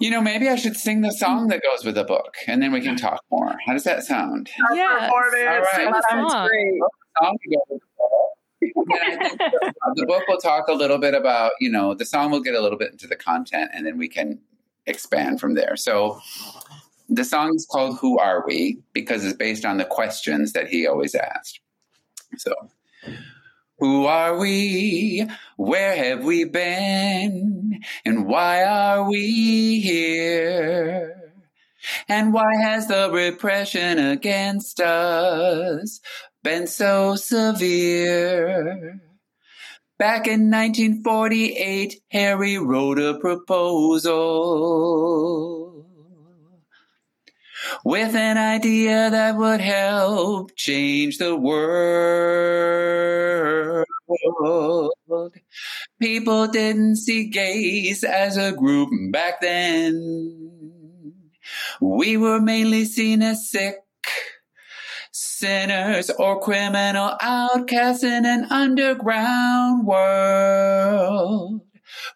[0.00, 1.50] You know, maybe I should sing the song mm.
[1.50, 3.54] that goes with the book, and then we can talk more.
[3.64, 4.50] How does that sound?
[4.72, 5.64] Yeah, all right.
[6.10, 6.80] Sounds great.
[8.60, 12.60] the book will talk a little bit about, you know, the song will get a
[12.60, 14.40] little bit into the content, and then we can
[14.86, 15.76] expand from there.
[15.76, 16.20] So,
[17.08, 20.86] the song is called "Who Are We" because it's based on the questions that he
[20.86, 21.60] always asked.
[22.36, 22.52] So.
[23.84, 25.28] Who are we?
[25.58, 27.82] Where have we been?
[28.06, 31.34] And why are we here?
[32.08, 36.00] And why has the repression against us
[36.42, 39.02] been so severe?
[39.98, 44.14] Back in 1948, Harry wrote a proposal
[47.84, 52.64] with an idea that would help change the world.
[56.00, 61.12] People didn't see gays as a group back then.
[61.80, 63.76] We were mainly seen as sick
[65.12, 71.60] sinners or criminal outcasts in an underground world.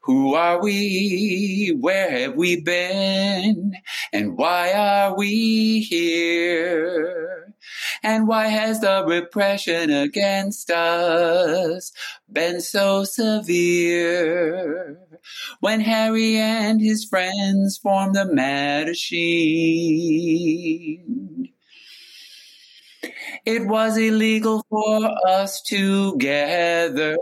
[0.03, 1.77] Who are we?
[1.79, 3.75] Where have we been?
[4.13, 7.55] And why are we here?
[8.03, 11.93] And why has the repression against us
[12.31, 14.99] been so severe?
[15.61, 19.19] When Harry and his friends formed the Mattachine,
[23.49, 27.17] it was illegal for us to gather.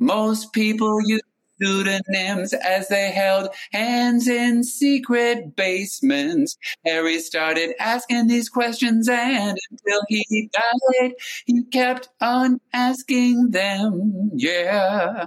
[0.00, 1.22] Most people used
[1.62, 6.56] pseudonyms as they held hands in secret basements.
[6.84, 11.14] Harry started asking these questions, and until he died,
[11.46, 14.32] he kept on asking them.
[14.34, 15.26] Yeah.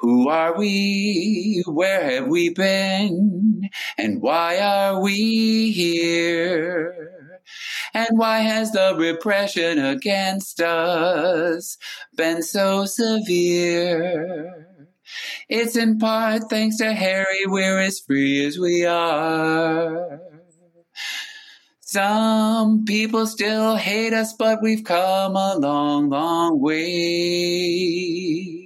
[0.00, 1.62] Who are we?
[1.66, 3.68] Where have we been?
[3.98, 7.10] And why are we here?
[7.92, 11.76] And why has the repression against us
[12.16, 14.66] been so severe?
[15.48, 20.20] It's in part thanks to Harry we're as free as we are.
[21.80, 28.59] Some people still hate us, but we've come a long, long way.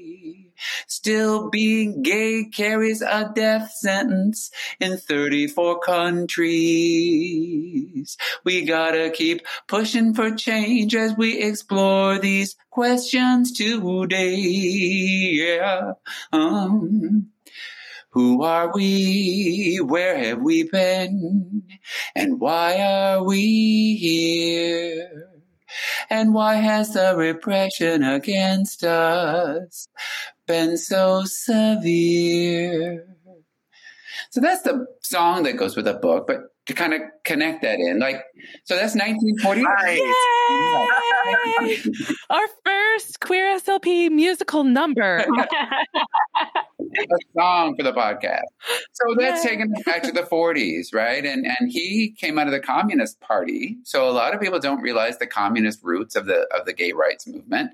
[1.04, 4.50] Still being gay carries a death sentence
[4.80, 6.46] in 34 countries.
[8.42, 14.34] We gotta keep pushing for change as we explore these questions today.
[14.34, 15.92] Yeah.
[16.32, 17.26] Um,
[18.12, 19.80] who are we?
[19.84, 21.64] Where have we been?
[22.14, 25.28] And why are we here?
[26.08, 29.88] And why has the repression against us
[30.46, 33.06] been so severe?
[34.30, 37.78] So that's the song that goes with the book, but to kind of connect that
[37.78, 38.22] in, like,
[38.64, 39.60] so that's 1940.
[39.60, 40.00] Yay!
[42.30, 45.24] Our first queer SLP musical number.
[46.96, 48.40] a song for the podcast.
[48.92, 49.50] So that's Yay.
[49.50, 51.24] taking us back to the 40s, right?
[51.24, 53.78] And and he came out of the Communist Party.
[53.84, 56.92] So a lot of people don't realize the communist roots of the of the gay
[56.92, 57.72] rights movement.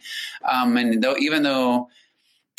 [0.48, 1.88] Um, and though even though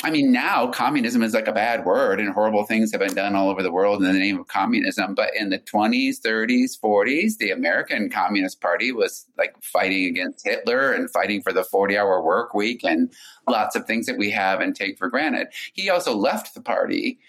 [0.04, 3.36] I mean, now communism is like a bad word, and horrible things have been done
[3.36, 5.14] all over the world in the name of communism.
[5.14, 10.92] But in the 20s, 30s, 40s, the American Communist Party was like fighting against Hitler
[10.92, 13.12] and fighting for the 40 hour work week and
[13.48, 15.48] lots of things that we have and take for granted.
[15.72, 17.20] He also left the party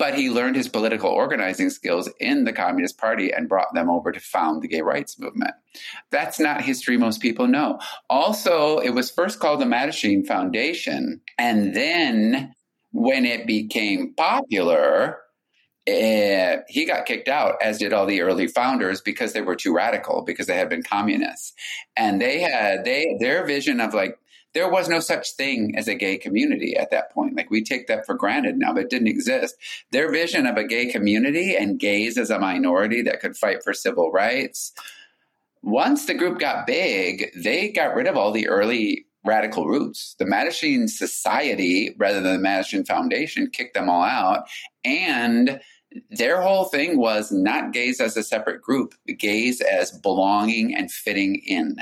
[0.00, 4.10] but he learned his political organizing skills in the Communist Party and brought them over
[4.10, 5.50] to found the gay rights movement.
[6.10, 7.78] That's not history most people know.
[8.08, 12.54] Also, it was first called the Mattachine Foundation, and then
[12.92, 15.18] when it became popular,
[15.86, 19.74] uh, he got kicked out, as did all the early founders, because they were too
[19.74, 21.52] radical, because they had been communists,
[21.94, 24.16] and they had they their vision of like
[24.52, 27.36] there was no such thing as a gay community at that point.
[27.36, 29.54] Like we take that for granted now, but it didn't exist.
[29.92, 33.72] Their vision of a gay community and gays as a minority that could fight for
[33.72, 34.72] civil rights.
[35.62, 40.16] Once the group got big, they got rid of all the early radical roots.
[40.18, 44.48] The Mattachine Society, rather than the Mattachine Foundation, kicked them all out.
[44.84, 45.60] And
[46.10, 51.36] their whole thing was not gays as a separate group, gays as belonging and fitting
[51.46, 51.76] in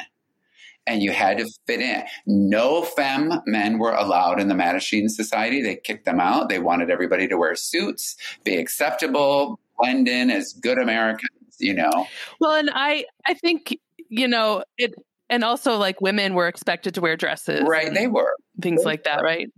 [0.88, 2.02] and you had to fit in.
[2.26, 5.62] No femme men were allowed in the Mattachine Society.
[5.62, 6.48] They kicked them out.
[6.48, 12.06] They wanted everybody to wear suits, be acceptable, blend in as good Americans, you know.
[12.40, 13.78] Well, and I I think,
[14.08, 14.94] you know, it
[15.30, 17.62] and also like women were expected to wear dresses.
[17.66, 18.34] Right, they were.
[18.60, 19.12] Things they like were.
[19.12, 19.48] that, right?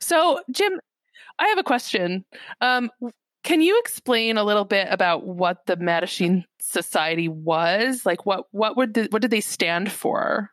[0.00, 0.80] So, Jim,
[1.38, 2.24] I have a question.
[2.60, 2.90] Um,
[3.48, 8.04] can you explain a little bit about what the Mattachine Society was?
[8.04, 10.50] Like, what what would the, what did they stand for?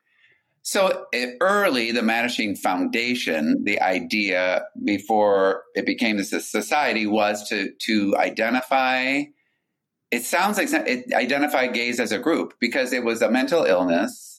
[0.61, 1.05] So
[1.41, 9.23] early, the Mattachine Foundation, the idea before it became this society was to to identify.
[10.09, 14.34] It sounds like it identified gays as a group because it was a mental illness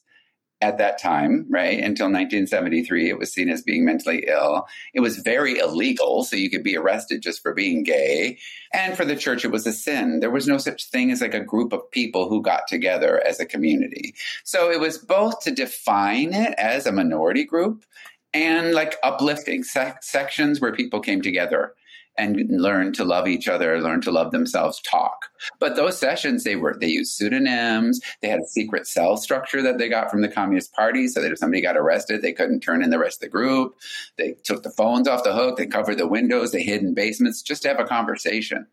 [0.60, 1.78] at that time, right?
[1.78, 4.66] Until 1973, it was seen as being mentally ill.
[4.94, 8.38] It was very illegal, so you could be arrested just for being gay.
[8.72, 10.20] And for the church, it was a sin.
[10.20, 13.38] There was no such thing as like a group of people who got together as
[13.38, 14.14] a community.
[14.44, 17.84] So it was both to define it as a minority group
[18.32, 21.74] and like uplifting sec- sections where people came together
[22.18, 25.26] and learn to love each other, learn to love themselves, talk.
[25.58, 28.00] But those sessions, they were they used pseudonyms.
[28.22, 31.32] They had a secret cell structure that they got from the Communist Party, so that
[31.32, 33.76] if somebody got arrested, they couldn't turn in the rest of the group.
[34.16, 35.56] They took the phones off the hook.
[35.56, 36.52] They covered the windows.
[36.52, 38.66] They hid in basements just to have a conversation.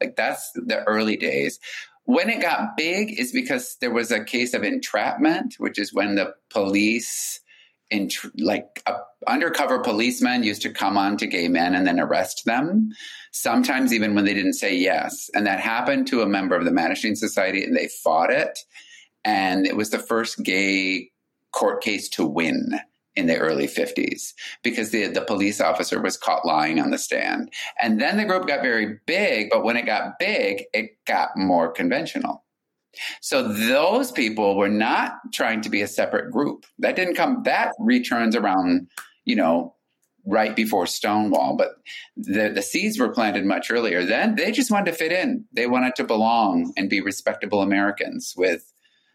[0.00, 1.60] Like that's the early days.
[2.04, 6.14] When it got big is because there was a case of entrapment, which is when
[6.14, 7.40] the police
[7.90, 8.94] in like a,
[9.26, 12.90] undercover policemen used to come on to gay men and then arrest them
[13.32, 16.70] sometimes even when they didn't say yes and that happened to a member of the
[16.70, 18.58] Mattachine Society and they fought it
[19.24, 21.10] and it was the first gay
[21.52, 22.78] court case to win
[23.18, 24.32] in the early 50s
[24.62, 27.52] because the, the police officer was caught lying on the stand.
[27.82, 31.70] And then the group got very big, but when it got big, it got more
[31.70, 32.44] conventional.
[33.20, 36.66] So those people were not trying to be a separate group.
[36.78, 38.88] That didn't come, that returns around,
[39.24, 39.74] you know,
[40.26, 41.76] right before Stonewall, but
[42.16, 44.04] the, the seeds were planted much earlier.
[44.04, 45.46] Then they just wanted to fit in.
[45.52, 48.72] They wanted to belong and be respectable Americans with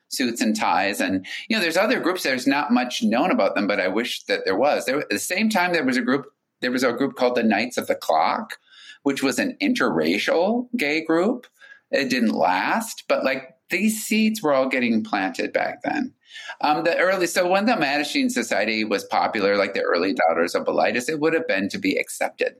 [0.09, 0.99] suits and ties.
[0.99, 4.23] And, you know, there's other groups, there's not much known about them, but I wish
[4.23, 4.85] that there was.
[4.85, 6.25] There, at the same time, there was a group,
[6.61, 8.57] there was a group called the Knights of the Clock,
[9.03, 11.45] which was an interracial gay group.
[11.91, 16.13] It didn't last, but like these seeds were all getting planted back then.
[16.61, 20.65] Um, the early, so when the Mattachine Society was popular, like the early Daughters of
[20.65, 22.55] Bilitis, it would have been to be accepted,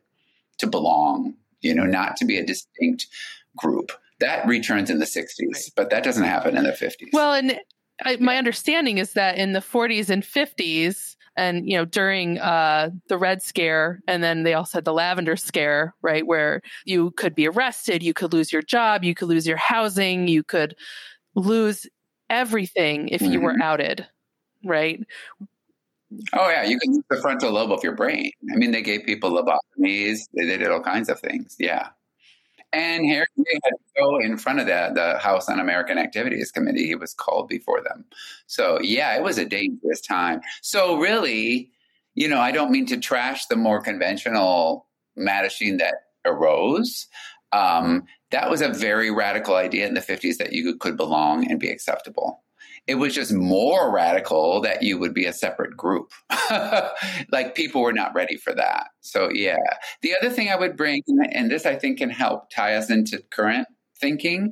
[0.57, 3.07] to belong, you know, not to be a distinct
[3.55, 7.09] group that returns in the 60s, but that doesn't happen in the 50s.
[7.11, 7.59] Well, and
[8.01, 12.89] I, my understanding is that in the 40s and 50s, and you know during uh,
[13.07, 17.35] the red scare and then they also had the lavender scare right where you could
[17.35, 20.75] be arrested you could lose your job you could lose your housing you could
[21.35, 21.87] lose
[22.29, 23.33] everything if mm-hmm.
[23.33, 23.61] you were mm-hmm.
[23.61, 24.07] outed
[24.63, 24.99] right
[26.33, 28.31] Oh yeah, you can lose the frontal lobe of your brain.
[28.51, 30.19] I mean, they gave people lobotomies.
[30.35, 31.55] They did all kinds of things.
[31.57, 31.87] Yeah.
[32.73, 36.87] And Harry had to go in front of that, the House Un-American Activities Committee.
[36.87, 38.03] He was called before them.
[38.47, 40.41] So, yeah, it was a dangerous time.
[40.61, 41.69] So, really,
[42.15, 45.95] you know, I don't mean to trash the more conventional Mattachine that
[46.25, 47.07] arose.
[47.51, 51.59] Um, that was a very radical idea in the 50s that you could belong and
[51.59, 52.43] be acceptable.
[52.85, 56.11] It was just more radical that you would be a separate group.
[57.31, 58.87] like people were not ready for that.
[59.01, 59.57] So, yeah.
[60.01, 63.23] The other thing I would bring, and this I think can help tie us into
[63.31, 63.67] current
[63.99, 64.51] thinking.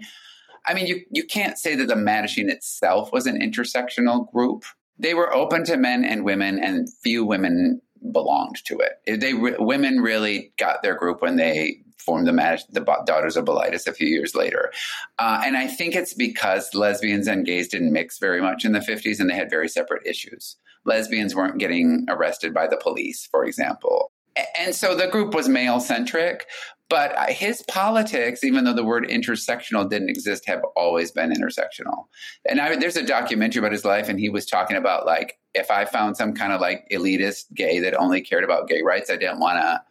[0.65, 4.63] I mean, you, you can't say that the Mattachine itself was an intersectional group.
[4.97, 9.19] They were open to men and women, and few women belonged to it.
[9.19, 13.93] They women really got their group when they formed the, the Daughters of Bilitis a
[13.93, 14.71] few years later.
[15.19, 18.79] Uh, and I think it's because lesbians and gays didn't mix very much in the
[18.79, 20.57] 50s and they had very separate issues.
[20.83, 24.11] Lesbians weren't getting arrested by the police, for example.
[24.57, 26.47] And so the group was male centric,
[26.91, 32.07] but uh, his politics, even though the word intersectional didn't exist, have always been intersectional.
[32.49, 35.71] And I, there's a documentary about his life, and he was talking about like, if
[35.71, 39.15] I found some kind of like elitist gay that only cared about gay rights, I
[39.15, 39.81] didn't want to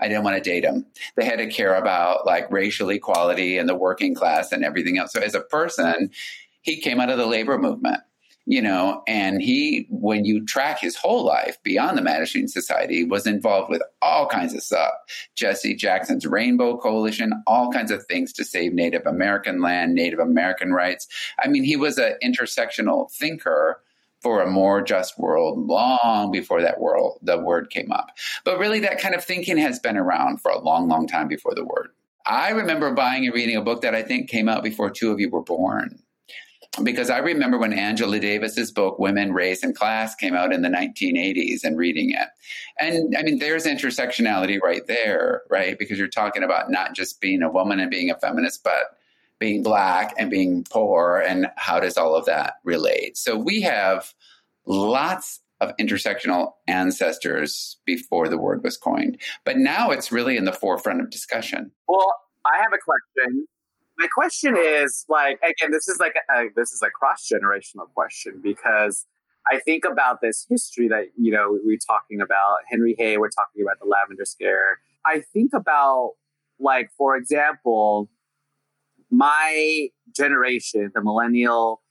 [0.00, 0.84] I didn't want to date him.
[1.16, 5.12] They had to care about like racial equality and the working class and everything else.
[5.12, 6.10] So as a person,
[6.62, 8.00] he came out of the labor movement,
[8.50, 13.26] you know, and he, when you track his whole life beyond the Mattachine Society, was
[13.26, 14.90] involved with all kinds of stuff.
[15.34, 20.72] Jesse Jackson's Rainbow Coalition, all kinds of things to save Native American land, Native American
[20.72, 21.06] rights.
[21.38, 23.82] I mean, he was an intersectional thinker
[24.22, 28.12] for a more just world long before that world the word came up.
[28.46, 31.54] But really that kind of thinking has been around for a long, long time before
[31.54, 31.90] the word.
[32.24, 35.20] I remember buying and reading a book that I think came out before two of
[35.20, 36.02] you were born.
[36.82, 40.68] Because I remember when Angela Davis's book Women, Race and Class came out in the
[40.68, 42.28] 1980s and reading it.
[42.78, 45.78] And I mean there's intersectionality right there, right?
[45.78, 48.98] Because you're talking about not just being a woman and being a feminist, but
[49.38, 54.12] being black and being poor and how does all of that relate so we have
[54.66, 60.52] lots of intersectional ancestors before the word was coined but now it's really in the
[60.52, 62.12] forefront of discussion well
[62.44, 63.46] i have a question
[63.98, 68.40] my question is like again this is like a, this is a cross generational question
[68.42, 69.06] because
[69.50, 73.18] I think about this history that you know we're talking about Henry Hay.
[73.18, 74.78] We're talking about the Lavender Scare.
[75.04, 76.12] I think about
[76.60, 78.08] like for example,
[79.10, 81.82] my generation, the millennial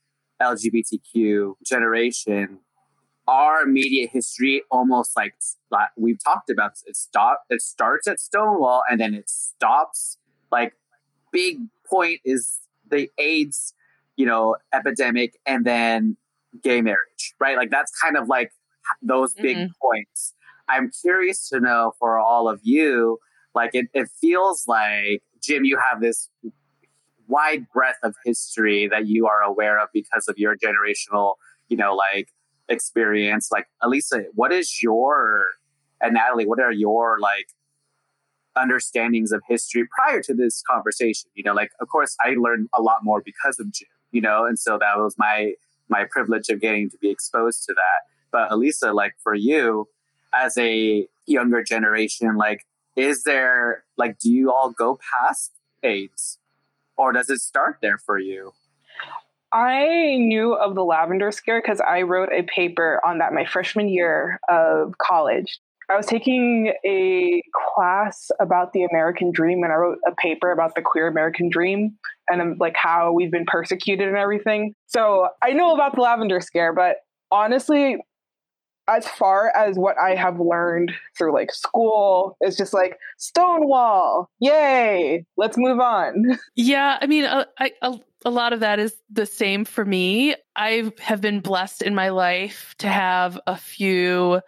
[0.42, 2.60] LGBTQ generation,
[3.28, 5.34] our media history almost like
[5.98, 10.18] we've talked about it stop it starts at Stonewall and then it stops
[10.52, 10.74] like
[11.32, 11.58] big
[11.90, 12.60] point is
[12.90, 13.74] the AIDS,
[14.16, 16.18] you know, epidemic and then
[16.64, 17.58] gay marriage, right?
[17.58, 18.52] Like that's kind of like
[19.02, 19.72] those big mm-hmm.
[19.82, 20.34] points.
[20.70, 23.20] I'm curious to know for all of you,
[23.56, 26.30] like it, it feels like Jim, you have this
[27.28, 31.36] wide breadth of history that you are aware of because of your generational,
[31.68, 32.30] you know, like
[32.70, 33.50] experience.
[33.52, 35.46] Like, Alyssa, what is your,
[36.02, 37.48] and Natalie, what are your like
[38.58, 41.30] understandings of history prior to this conversation?
[41.36, 44.46] You know, like, of course, I learned a lot more because of Jim, you know,
[44.46, 45.54] and so that was my,
[45.90, 48.02] my privilege of getting to be exposed to that.
[48.32, 49.88] but Alyssa, like for you
[50.34, 55.52] as a younger generation, like, is there, like, do you all go past
[55.84, 56.40] AIDS
[56.98, 58.54] or does it start there for you?
[59.54, 63.88] I knew of the lavender scare because I wrote a paper on that my freshman
[63.88, 65.60] year of college.
[65.90, 67.42] I was taking a
[67.74, 71.98] class about the American dream and I wrote a paper about the queer American dream
[72.30, 74.74] and um, like how we've been persecuted and everything.
[74.88, 76.98] So I know about the lavender scare, but
[77.32, 77.98] honestly,
[78.90, 85.26] as far as what I have learned through like school, it's just like Stonewall, yay,
[85.36, 86.38] let's move on.
[86.56, 90.36] Yeah, I mean, a lot of that is the same for me.
[90.56, 94.42] I have been blessed in my life to have a few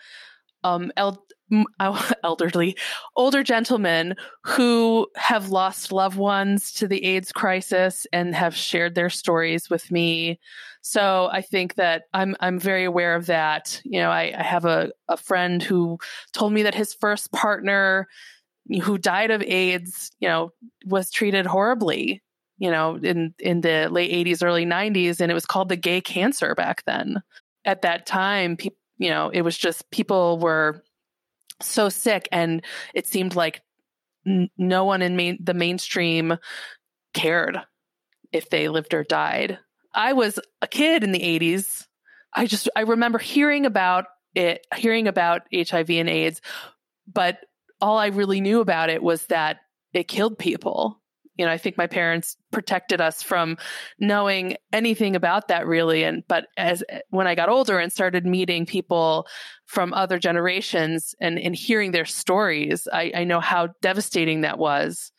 [0.64, 1.26] um, el-
[2.24, 2.78] elderly,
[3.16, 9.10] older gentlemen who have lost loved ones to the AIDS crisis and have shared their
[9.10, 10.40] stories with me.
[10.82, 13.82] So I think that I'm I'm very aware of that.
[13.84, 15.98] You know, I, I have a, a friend who
[16.34, 18.08] told me that his first partner
[18.84, 20.52] who died of AIDS, you know,
[20.86, 22.22] was treated horribly,
[22.60, 26.02] you know, in in the late 80s, early 90s, and it was called the gay
[26.02, 27.22] cancer back then.
[27.66, 30.84] At that time, people you know, it was just people were
[31.62, 33.62] so sick and it seemed like
[34.28, 36.38] n- no one in main, the mainstream
[37.14, 37.60] cared
[38.32, 39.58] if they lived or died.
[39.94, 41.88] I was a kid in the 80s.
[42.34, 46.42] I just I remember hearing about it, hearing about HIV and AIDS,
[47.12, 47.40] but
[47.82, 49.58] all I really knew about it was that
[49.94, 51.02] it killed people
[51.40, 53.58] you know, I think my parents protected us from
[53.98, 56.04] knowing anything about that really.
[56.04, 59.26] And, but as when I got older and started meeting people
[59.66, 65.14] from other generations and, and hearing their stories, I, I know how devastating that was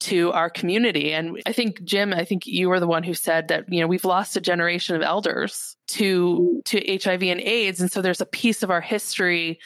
[0.00, 1.12] to our community.
[1.12, 3.88] And I think Jim, I think you were the one who said that, you know,
[3.88, 7.80] we've lost a generation of elders to to HIV and AIDS.
[7.80, 9.58] And so there's a piece of our history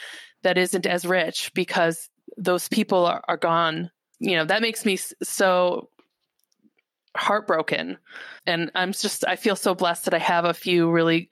[0.44, 2.08] that isn't as rich because
[2.38, 5.88] those people are, are gone you know that makes me so
[7.16, 7.98] heartbroken.
[8.46, 11.30] And i'm just i feel so blessed that i have a few really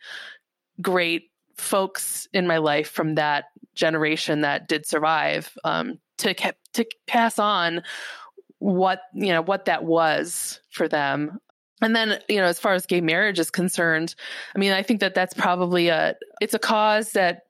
[0.80, 7.38] great folks in my life from that generation that did survive um, to to pass
[7.38, 7.82] on
[8.58, 11.38] what you know what that was for them.
[11.80, 14.14] And then you know as far as gay marriage is concerned
[14.54, 17.42] i mean i think that that's probably a it's a cause that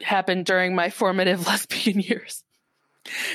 [0.00, 2.44] happened during my formative lesbian years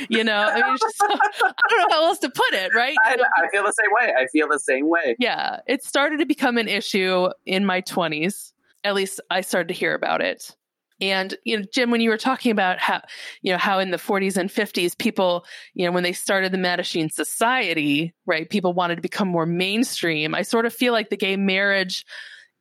[0.09, 2.95] you know, I mean, just, I don't know how else to put it, right?
[3.05, 4.13] I, I, feel the same way.
[4.17, 5.15] I feel the same way.
[5.19, 8.53] Yeah, it started to become an issue in my 20s.
[8.83, 10.55] At least I started to hear about it.
[10.99, 13.01] And you know, Jim, when you were talking about how
[13.43, 15.45] you know how in the 40s and 50s people,
[15.75, 20.33] you know, when they started the Mattachine Society, right, people wanted to become more mainstream.
[20.33, 22.03] I sort of feel like the gay marriage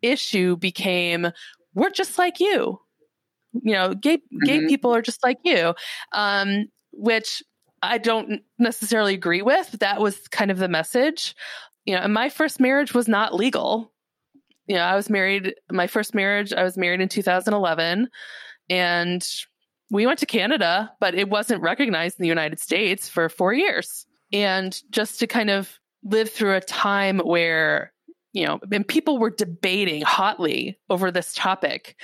[0.02, 1.28] issue became
[1.74, 2.78] we're just like you
[3.62, 4.66] you know gay gay mm-hmm.
[4.66, 5.74] people are just like you
[6.12, 6.66] um
[6.96, 7.42] which
[7.82, 9.70] I don't necessarily agree with.
[9.80, 11.34] That was kind of the message.
[11.84, 13.92] You know, and my first marriage was not legal.
[14.66, 18.08] You know, I was married, my first marriage, I was married in 2011
[18.68, 19.28] and
[19.90, 24.06] we went to Canada, but it wasn't recognized in the United States for four years.
[24.32, 27.92] And just to kind of live through a time where,
[28.32, 31.96] you know, and people were debating hotly over this topic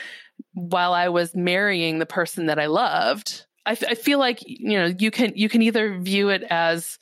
[0.55, 4.93] while I was marrying the person that I loved I, I feel like you know
[4.99, 6.99] you can you can either view it as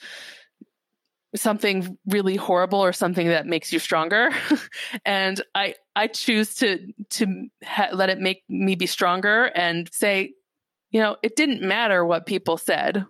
[1.37, 4.31] something really horrible or something that makes you stronger.
[5.05, 10.35] And i i choose to to ha- let it make me be stronger and say
[10.91, 13.05] you know it didn't matter what people said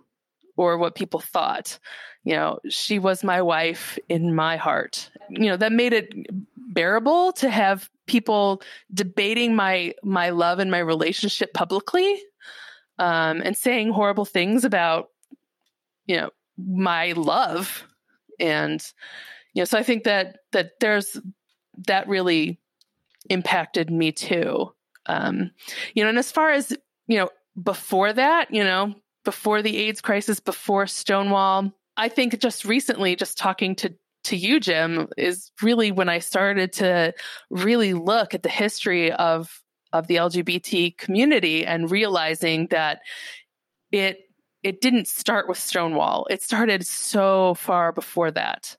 [0.55, 1.79] or what people thought.
[2.23, 5.09] You know she was my wife in my heart.
[5.29, 6.13] You know that made it
[6.55, 8.61] bearable to have people
[8.93, 12.21] debating my my love and my relationship publicly
[12.99, 15.09] um, and saying horrible things about,
[16.05, 17.85] you know, my love.
[18.39, 18.81] And,
[19.53, 21.19] you know, so I think that, that there's,
[21.87, 22.59] that really
[23.29, 24.73] impacted me too.
[25.05, 25.51] Um,
[25.93, 26.75] you know, and as far as,
[27.07, 27.29] you know,
[27.61, 33.37] before that, you know, before the AIDS crisis, before Stonewall, I think just recently, just
[33.37, 37.13] talking to to you, Jim, is really when I started to
[37.49, 39.63] really look at the history of
[39.93, 43.01] of the LGBT community and realizing that
[43.91, 44.19] it
[44.63, 46.27] it didn't start with Stonewall.
[46.29, 48.77] It started so far before that.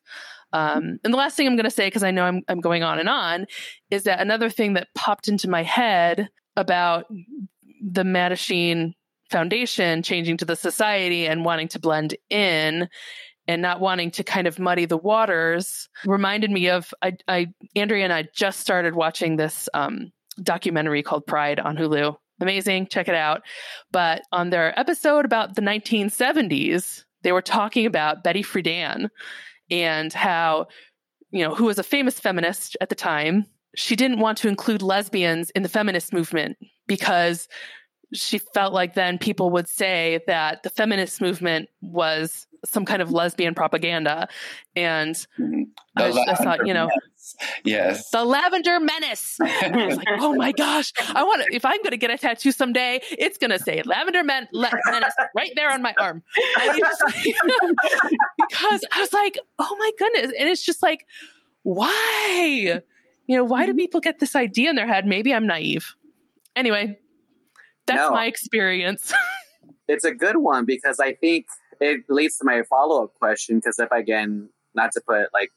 [0.52, 2.82] Um, and the last thing I'm going to say, because I know I'm, I'm going
[2.82, 3.46] on and on,
[3.90, 7.06] is that another thing that popped into my head about
[7.82, 8.92] the Mattachine
[9.30, 12.88] Foundation changing to the society and wanting to blend in
[13.48, 18.04] and not wanting to kind of muddy the waters reminded me of I, I Andrea
[18.04, 22.16] and I just started watching this um, documentary called Pride on Hulu.
[22.40, 23.42] Amazing, check it out.
[23.90, 29.08] But on their episode about the 1970s, they were talking about Betty Friedan
[29.70, 30.66] and how,
[31.30, 33.46] you know, who was a famous feminist at the time.
[33.76, 36.56] She didn't want to include lesbians in the feminist movement
[36.86, 37.48] because
[38.12, 43.10] she felt like then people would say that the feminist movement was some kind of
[43.10, 44.28] lesbian propaganda.
[44.76, 45.64] And Mhm.
[45.96, 47.36] I, was- I thought, you know, Menace.
[47.64, 48.10] yes.
[48.10, 49.36] the lavender menace.
[49.42, 52.18] I was like, oh my gosh, I want to, if I'm going to get a
[52.18, 56.22] tattoo someday, it's going to say lavender men- menace right there on my arm.
[56.78, 57.02] Just,
[58.48, 60.32] because I was like, oh my goodness.
[60.38, 61.06] And it's just like,
[61.62, 62.80] why?
[63.26, 65.06] You know, why do people get this idea in their head?
[65.06, 65.94] Maybe I'm naive.
[66.56, 66.98] Anyway,
[67.86, 68.10] that's No.
[68.10, 69.12] my experience.
[69.88, 71.46] it's a good one because I think
[71.80, 73.56] it leads to my follow up question.
[73.56, 75.50] Because if again, not to put like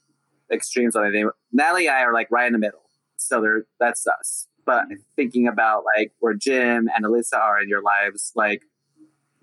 [0.52, 4.06] extremes on anything, Natalie and I are like right in the middle, so there that's
[4.08, 4.48] us.
[4.66, 4.96] But mm-hmm.
[5.16, 8.64] thinking about like where Jim and Alyssa are in your lives, like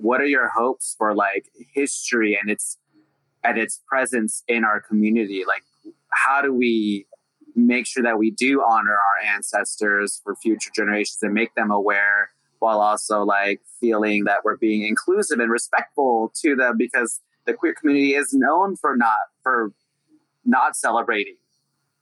[0.02, 2.76] what are your hopes for like history and its
[3.44, 5.44] and its presence in our community?
[5.46, 5.62] Like,
[6.10, 7.06] how do we
[7.54, 12.30] make sure that we do honor our ancestors for future generations and make them aware
[12.62, 17.74] while also like feeling that we're being inclusive and respectful to them because the queer
[17.74, 19.72] community is known for not for
[20.44, 21.34] not celebrating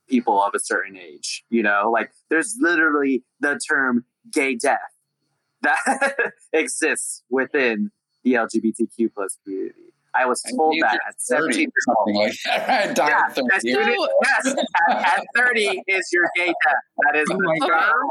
[0.06, 4.92] people of a certain age you know like there's literally the term gay death
[5.62, 5.78] that
[6.52, 7.90] exists within
[8.24, 12.96] the lgbtq plus community i was told that at 17 years old like that.
[12.98, 16.84] Yeah, at 30 as soon as- yes, at, at 30 is your gay death.
[17.04, 18.08] That is Oh the term.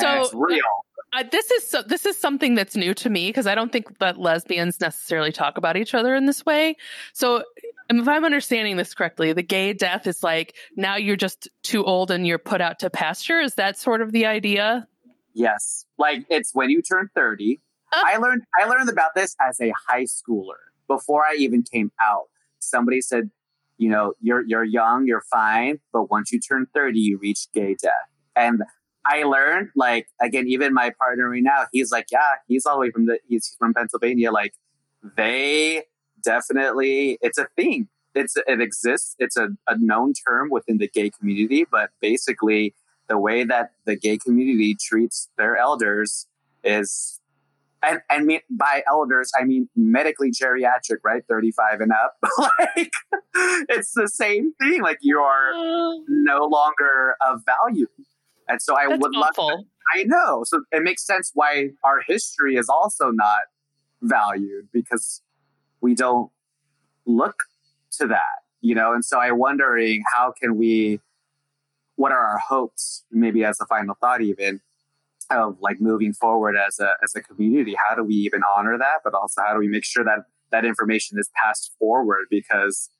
[0.00, 0.72] So- It's real.
[1.12, 3.98] I, this is so, this is something that's new to me because I don't think
[3.98, 6.76] that lesbians necessarily talk about each other in this way.
[7.12, 7.42] So,
[7.88, 12.12] if I'm understanding this correctly, the gay death is like now you're just too old
[12.12, 13.40] and you're put out to pasture.
[13.40, 14.86] Is that sort of the idea?
[15.34, 15.84] Yes.
[15.98, 17.60] Like it's when you turn 30.
[17.92, 18.02] Oh.
[18.06, 22.26] I learned I learned about this as a high schooler before I even came out.
[22.60, 23.30] Somebody said,
[23.78, 27.74] you know, you're you're young, you're fine, but once you turn 30, you reach gay
[27.80, 27.92] death.
[28.36, 28.62] And
[29.04, 32.80] I learned, like, again, even my partner right now, he's like, yeah, he's all the
[32.80, 34.30] way from the he's from Pennsylvania.
[34.30, 34.54] Like,
[35.16, 35.84] they
[36.22, 37.88] definitely it's a thing.
[38.14, 39.16] It's it exists.
[39.18, 42.74] It's a, a known term within the gay community, but basically
[43.08, 46.26] the way that the gay community treats their elders
[46.62, 47.20] is
[47.82, 51.22] and and me, by elders I mean medically geriatric, right?
[51.28, 52.16] 35 and up.
[52.76, 52.92] like
[53.68, 54.82] it's the same thing.
[54.82, 56.00] Like you are mm.
[56.08, 57.86] no longer of value.
[58.50, 59.64] And so I That's would love awful.
[59.94, 60.42] I know.
[60.44, 63.42] So it makes sense why our history is also not
[64.02, 65.22] valued because
[65.80, 66.30] we don't
[67.06, 67.44] look
[67.98, 68.92] to that, you know?
[68.92, 71.00] And so I'm wondering how can we,
[71.94, 74.60] what are our hopes, maybe as a final thought, even
[75.30, 77.76] of like moving forward as a, as a community?
[77.88, 79.00] How do we even honor that?
[79.04, 82.90] But also, how do we make sure that that information is passed forward because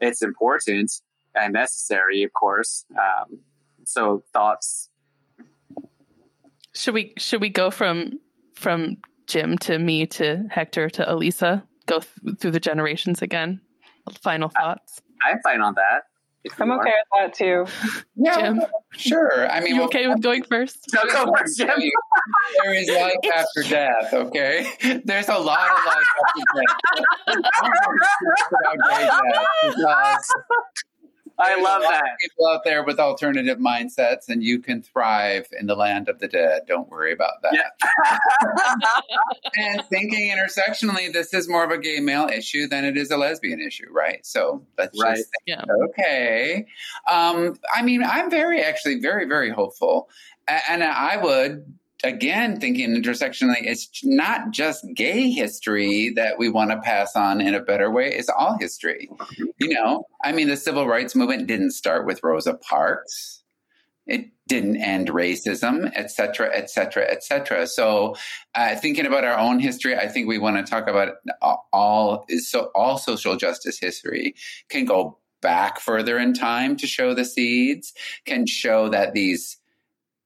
[0.00, 0.90] it's important
[1.34, 2.84] and necessary, of course.
[2.90, 3.40] Um,
[3.84, 4.88] so thoughts
[6.74, 8.18] Should we should we go from
[8.54, 11.62] from Jim to me to Hector to Alyssa?
[11.86, 13.60] Go th- through the generations again.
[14.22, 15.00] Final thoughts.
[15.24, 16.04] I'm fine on that.
[16.58, 16.94] I'm you okay are.
[17.22, 17.66] with that too.
[18.16, 18.60] Yeah, Jim?
[18.96, 19.48] sure.
[19.48, 20.86] I mean, You well, okay with going first?
[20.94, 21.68] No, go for it, Jim.
[22.64, 25.00] There is life after death, okay?
[25.04, 26.76] There's a lot of life after death.
[27.28, 27.48] I'm gonna
[28.10, 29.20] talk about death
[29.76, 30.34] because
[31.38, 32.02] I love a lot that.
[32.02, 36.18] of People out there with alternative mindsets, and you can thrive in the land of
[36.18, 36.62] the dead.
[36.66, 37.72] Don't worry about that.
[39.56, 43.16] and thinking intersectionally, this is more of a gay male issue than it is a
[43.16, 44.24] lesbian issue, right?
[44.24, 45.16] So let's Right.
[45.16, 45.64] just Yeah.
[45.88, 46.66] okay.
[47.10, 50.08] Um, I mean, I'm very, actually, very, very hopeful,
[50.48, 51.64] and I would.
[52.04, 57.54] Again, thinking intersectionally, it's not just gay history that we want to pass on in
[57.54, 58.12] a better way.
[58.12, 59.08] It's all history.
[59.58, 63.44] You know, I mean, the civil rights movement didn't start with Rosa Parks.
[64.06, 67.68] It didn't end racism, et cetera, et cetera, et cetera.
[67.68, 68.16] So,
[68.54, 71.14] uh, thinking about our own history, I think we want to talk about
[71.72, 74.34] all so all social justice history
[74.68, 77.92] can go back further in time to show the seeds,
[78.26, 79.58] can show that these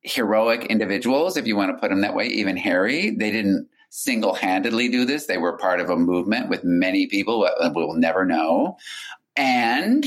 [0.07, 4.35] heroic individuals, if you want to put them that way, even Harry, they didn't single
[4.35, 5.27] handedly do this.
[5.27, 7.41] They were part of a movement with many people
[7.75, 8.77] we'll never know.
[9.37, 10.07] And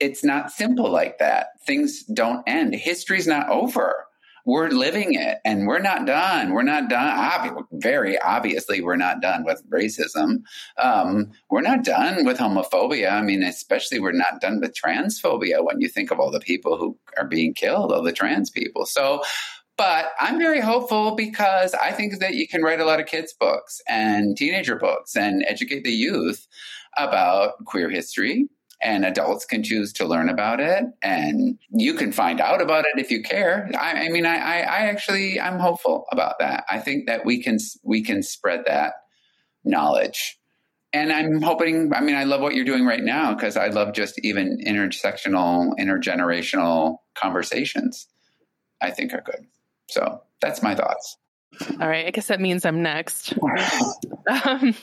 [0.00, 1.48] it's not simple like that.
[1.66, 2.74] Things don't end.
[2.74, 4.06] History's not over.
[4.44, 6.52] We're living it and we're not done.
[6.52, 7.64] We're not done.
[7.72, 10.42] Very obviously, we're not done with racism.
[10.78, 13.12] Um, we're not done with homophobia.
[13.12, 16.76] I mean, especially we're not done with transphobia when you think of all the people
[16.76, 18.86] who are being killed, all the trans people.
[18.86, 19.22] So
[19.76, 23.32] But I'm very hopeful because I think that you can write a lot of kids'
[23.32, 26.46] books and teenager books and educate the youth
[26.96, 28.48] about queer history.
[28.82, 32.98] And adults can choose to learn about it, and you can find out about it
[33.00, 33.70] if you care.
[33.78, 36.64] I, I mean, I, I, I actually, I'm hopeful about that.
[36.68, 38.94] I think that we can we can spread that
[39.64, 40.40] knowledge
[40.92, 43.94] and I'm hoping, I mean, I love what you're doing right now because I love
[43.94, 48.06] just even intersectional, intergenerational conversations,
[48.80, 49.46] I think are good.
[49.88, 51.16] So that's my thoughts.
[51.80, 52.06] All right.
[52.06, 53.34] I guess that means I'm next.
[54.44, 54.74] um,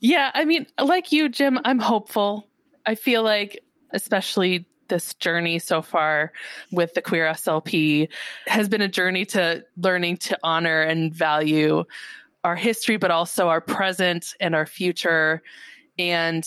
[0.00, 0.30] yeah.
[0.34, 2.46] I mean, like you, Jim, I'm hopeful.
[2.86, 3.62] I feel like,
[3.92, 6.32] especially this journey so far
[6.72, 8.08] with the queer SLP
[8.46, 11.84] has been a journey to learning to honor and value
[12.44, 15.42] our history, but also our present and our future.
[15.98, 16.46] And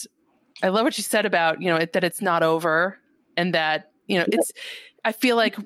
[0.62, 2.98] I love what you said about, you know, it, that it's not over
[3.36, 4.52] and that, you know, it's,
[5.04, 5.56] I feel like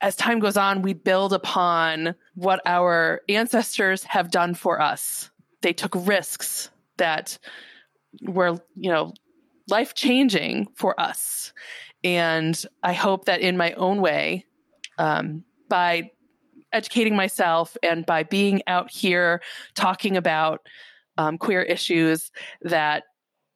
[0.00, 5.30] as time goes on, we build upon what our ancestors have done for us.
[5.60, 7.38] They took risks that
[8.22, 9.14] were, you know,
[9.72, 11.54] life changing for us.
[12.04, 14.44] And I hope that in my own way,
[14.98, 16.10] um, by
[16.72, 19.40] educating myself and by being out here
[19.74, 20.60] talking about
[21.16, 22.30] um, queer issues
[22.62, 23.04] that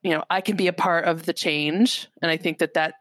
[0.02, 2.08] you know i can be a part of the change.
[2.22, 2.94] And i think that that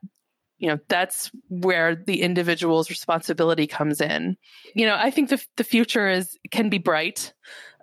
[0.58, 4.38] you know that's where the individual's responsibility comes in.
[4.74, 7.34] You know i think the, the future is can be bright.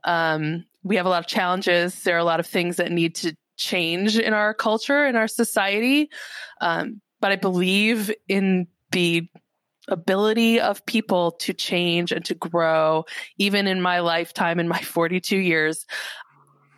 [0.04, 2.02] Um, we have a lot of challenges.
[2.02, 5.28] There are a lot of things that need to change in our culture in our
[5.28, 6.10] society
[6.60, 9.28] um, but i believe in the
[9.88, 13.04] ability of people to change and to grow,
[13.38, 15.86] even in my lifetime, in my 42 years,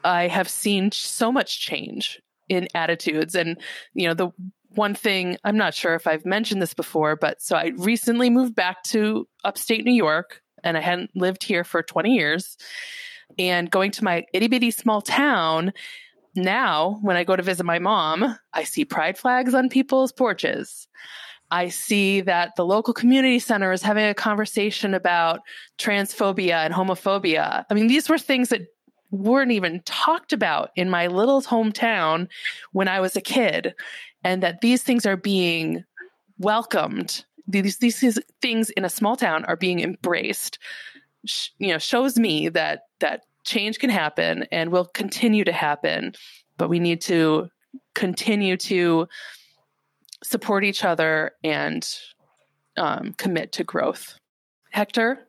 [0.04, 3.34] I have seen so much change in attitudes.
[3.34, 3.58] And,
[3.94, 4.30] you know, the
[4.70, 8.54] one thing, I'm not sure if I've mentioned this before, but so I recently moved
[8.54, 12.56] back to upstate New York and I hadn't lived here for 20 years.
[13.38, 15.72] And going to my itty bitty small town,
[16.36, 20.88] now when I go to visit my mom, I see pride flags on people's porches.
[21.50, 25.40] I see that the local community center is having a conversation about
[25.78, 27.64] transphobia and homophobia.
[27.70, 28.62] I mean, these were things that
[29.10, 32.28] weren't even talked about in my little hometown
[32.72, 33.74] when I was a kid,
[34.24, 35.84] and that these things are being
[36.38, 37.24] welcomed.
[37.46, 40.58] These, these things in a small town are being embraced.
[41.58, 46.12] You know, shows me that that change can happen and will continue to happen,
[46.56, 47.48] but we need to
[47.94, 49.08] continue to
[50.22, 51.88] support each other and
[52.76, 54.18] um, commit to growth.
[54.70, 55.26] Hector,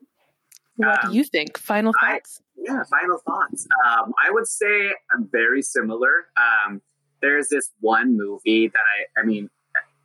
[0.78, 1.58] what um, do you think?
[1.58, 2.42] Final thoughts?
[2.42, 3.68] I, yeah, final thoughts.
[3.86, 6.28] Um, I would say I'm very similar.
[6.38, 6.82] Um,
[7.22, 9.50] there's this one movie that I, I mean,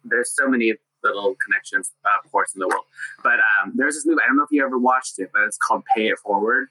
[0.04, 2.84] there's so many little connections, uh, of course, in the world.
[3.22, 4.20] But um, there's this movie.
[4.22, 6.68] I don't know if you ever watched it, but it's called Pay It Forward.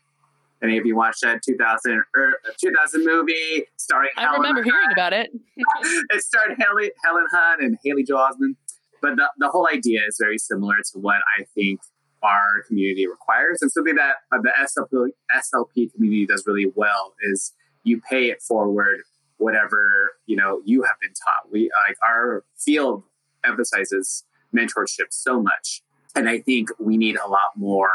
[0.62, 4.10] Any of you watched that 2000 or 2000 movie starring?
[4.18, 4.74] I Helen remember Hunt.
[4.74, 5.30] hearing about it.
[5.58, 8.56] it starred Helen, Helen Hunt and Haley Joel Osment.
[9.02, 11.80] But the, the whole idea is very similar to what I think
[12.22, 17.54] our community requires, and something that uh, the SLP, SLP community does really well is
[17.84, 19.00] you pay it forward
[19.38, 21.52] whatever you know you have been taught.
[21.52, 23.04] We like our field
[23.46, 25.82] emphasizes mentorship so much,
[26.14, 27.90] and I think we need a lot more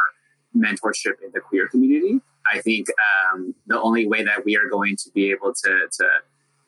[0.56, 2.20] mentorship in the queer community.
[2.52, 2.88] I think
[3.32, 6.08] um, the only way that we are going to be able to, to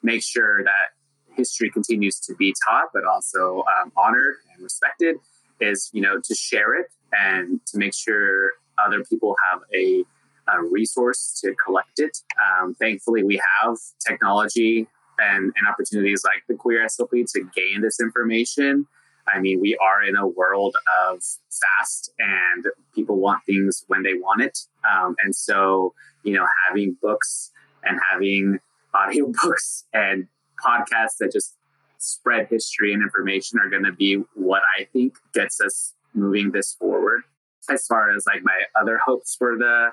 [0.03, 5.17] make sure that history continues to be taught, but also um, honored and respected,
[5.61, 8.53] is you know to share it and to make sure
[8.85, 10.05] other people have a,
[10.49, 12.19] a resource to collect it.
[12.41, 14.87] Um, thankfully, we have technology
[15.19, 18.87] and, and opportunities like the Queer SLP to gain this information
[19.29, 24.15] I mean, we are in a world of fast and people want things when they
[24.15, 24.59] want it.
[24.91, 27.51] Um, and so, you know, having books
[27.85, 28.59] and having
[28.95, 30.27] audiobooks and
[30.65, 31.55] podcasts that just
[31.99, 36.75] spread history and information are going to be what I think gets us moving this
[36.79, 37.23] forward.
[37.69, 39.93] As far as like my other hopes for the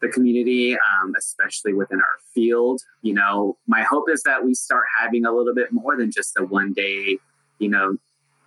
[0.00, 4.82] the community, um, especially within our field, you know, my hope is that we start
[5.00, 7.18] having a little bit more than just a one day,
[7.60, 7.96] you know,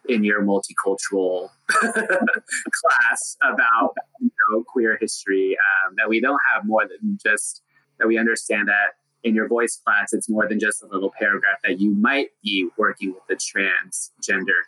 [0.07, 5.57] in your multicultural class about you know, queer history.
[5.87, 7.61] Um, that we don't have more than just
[7.99, 11.57] that we understand that in your voice class, it's more than just a little paragraph
[11.63, 14.61] that you might be working with a transgender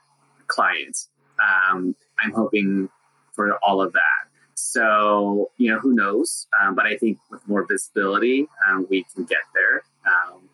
[0.47, 0.97] client.
[1.39, 2.89] Um, I'm hoping
[3.33, 4.27] for all of that.
[4.55, 6.47] So, you know, who knows?
[6.59, 9.83] Um, but I think with more visibility, um, we can get there.
[10.07, 10.49] Um,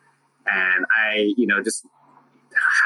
[0.45, 1.85] and I, you know, just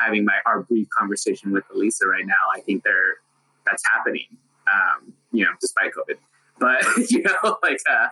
[0.01, 3.17] having my our brief conversation with Alyssa right now, I think they're
[3.65, 4.27] that's happening.
[4.71, 6.17] Um, you know, despite COVID.
[6.59, 8.07] but you know, like, uh,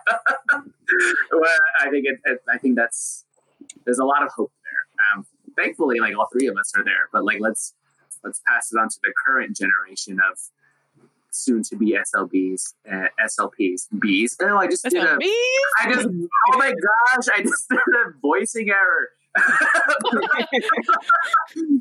[1.32, 3.24] well, I think it, it, I think that's
[3.84, 5.16] there's a lot of hope there.
[5.18, 7.74] Um, thankfully, like all three of us are there, but like let's
[8.24, 10.38] let's pass it on to the current generation of
[11.36, 14.36] soon to be SLBs, uh, SLPs, Bs.
[14.40, 15.18] Oh, I just did a,
[15.82, 19.10] I just, oh my gosh, I just did a voicing error.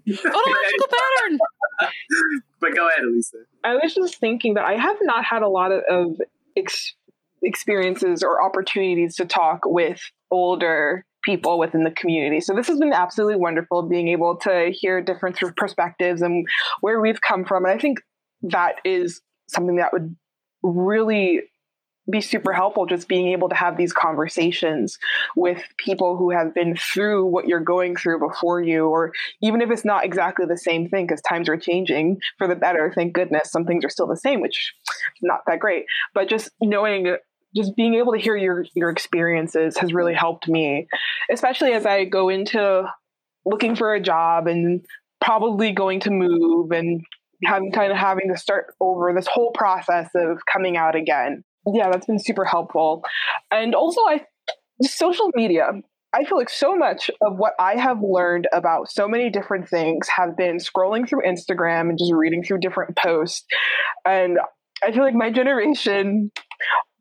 [0.08, 1.40] Phonological pattern.
[2.60, 3.44] but go ahead, Alyssa.
[3.64, 6.20] I was just thinking that I have not had a lot of
[6.56, 6.96] ex-
[7.44, 10.02] experiences or opportunities to talk with
[10.32, 12.40] older people within the community.
[12.40, 16.48] So this has been absolutely wonderful being able to hear different perspectives and
[16.82, 17.66] where we've come from.
[17.66, 18.00] And I think
[18.44, 20.16] that is something that would
[20.62, 21.42] really
[22.10, 24.98] be super helpful just being able to have these conversations
[25.36, 29.72] with people who have been through what you're going through before you or even if
[29.72, 33.52] it's not exactly the same thing because times are changing for the better thank goodness
[33.52, 34.74] some things are still the same which
[35.16, 35.86] is not that great.
[36.14, 37.16] But just knowing
[37.56, 40.88] just being able to hear your your experiences has really helped me
[41.32, 42.86] especially as i go into
[43.46, 44.86] looking for a job and
[45.22, 47.02] probably going to move and
[47.44, 51.44] having kind of having to start over this whole process of coming out again
[51.74, 53.04] yeah, that's been super helpful.
[53.52, 54.26] And also, I
[54.82, 55.68] social media.
[56.14, 60.08] I feel like so much of what I have learned about so many different things
[60.08, 63.46] have been scrolling through Instagram and just reading through different posts.
[64.06, 64.40] And
[64.82, 66.32] I feel like my generation,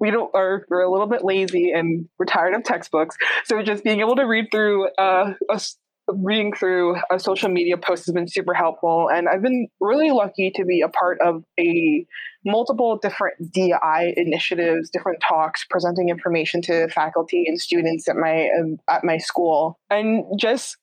[0.01, 3.17] we don't are we're a little bit lazy and we're tired of textbooks.
[3.45, 5.61] So just being able to read through uh, a
[6.09, 10.51] reading through a social media post has been super helpful and i've been really lucky
[10.55, 12.07] to be a part of a
[12.45, 18.77] multiple different DI initiatives different talks presenting information to faculty and students at my um,
[18.89, 19.79] at my school.
[19.91, 20.77] And just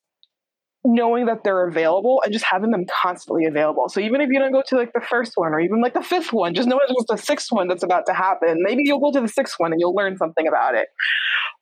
[0.84, 3.88] knowing that they're available and just having them constantly available.
[3.88, 6.02] So even if you don't go to like the first one or even like the
[6.02, 8.58] fifth one just know there's the sixth one that's about to happen.
[8.60, 10.88] Maybe you'll go to the sixth one and you'll learn something about it.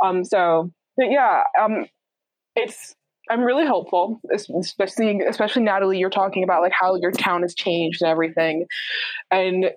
[0.02, 1.84] Um so yeah um
[2.56, 2.94] it's
[3.30, 5.98] I'm really hopeful, especially especially Natalie.
[5.98, 8.66] You're talking about like how your town has changed and everything,
[9.30, 9.70] and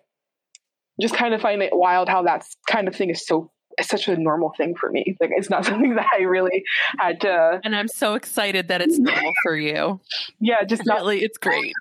[0.99, 4.07] just kind of find it wild how that kind of thing is so it's such
[4.07, 5.15] a normal thing for me.
[5.19, 6.63] Like it's not something that I really
[6.99, 7.61] had to.
[7.63, 9.99] And I'm so excited that it's normal for you.
[10.39, 11.73] Yeah, just not, really, it's great.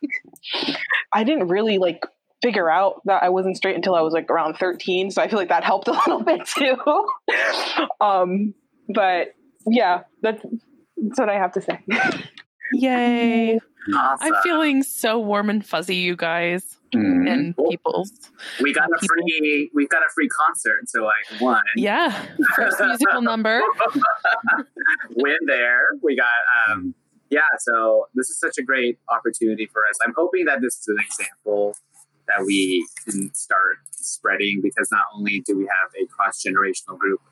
[1.12, 2.04] I didn't really like
[2.42, 5.38] figure out that I wasn't straight until I was like around 13, so I feel
[5.38, 6.76] like that helped a little bit too.
[8.00, 8.54] um,
[8.88, 9.34] but
[9.66, 10.44] yeah, that's
[11.02, 11.80] that's what I have to say.
[12.74, 13.60] Yay.
[13.94, 14.34] Awesome.
[14.34, 16.78] I'm feeling so warm and fuzzy, you guys.
[16.94, 17.26] Mm-hmm.
[17.26, 18.12] And people's.
[18.60, 19.16] We got a people.
[19.26, 21.62] free we got a free concert, so I won.
[21.74, 22.26] Yeah.
[22.54, 23.62] First musical number.
[25.16, 25.84] Win there.
[26.02, 26.94] We got um
[27.30, 29.96] yeah, so this is such a great opportunity for us.
[30.04, 31.74] I'm hoping that this is an example
[32.28, 37.22] that we can start spreading because not only do we have a cross generational group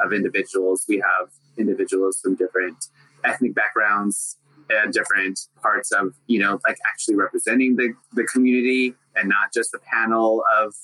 [0.00, 2.88] of individuals, we have individuals from different
[3.24, 4.36] ethnic backgrounds
[4.68, 9.74] and different parts of you know like actually representing the, the community and not just
[9.74, 10.74] a panel of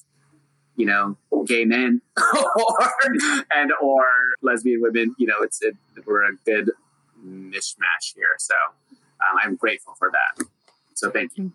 [0.76, 1.16] you know
[1.46, 2.90] gay men or
[3.54, 4.04] and or
[4.42, 5.14] lesbian women.
[5.18, 5.76] You know it's it,
[6.06, 6.70] we're a good
[7.24, 8.36] mishmash here.
[8.38, 8.54] So
[8.90, 10.44] um, i'm grateful for that.
[10.94, 11.52] So thank you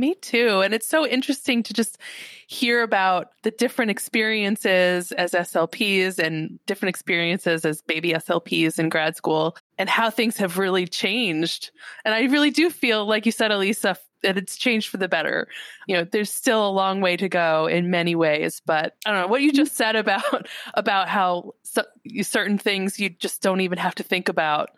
[0.00, 0.62] me too.
[0.62, 1.98] And it's so interesting to just
[2.46, 9.14] hear about the different experiences as SLPs and different experiences as baby SLPs in grad
[9.14, 11.70] school and how things have really changed.
[12.04, 15.48] And I really do feel, like you said, Alyssa, that it's changed for the better.
[15.86, 19.20] You know, there's still a long way to go in many ways, but I don't
[19.20, 21.84] know what you just said about about how so,
[22.22, 24.70] certain things you just don't even have to think about.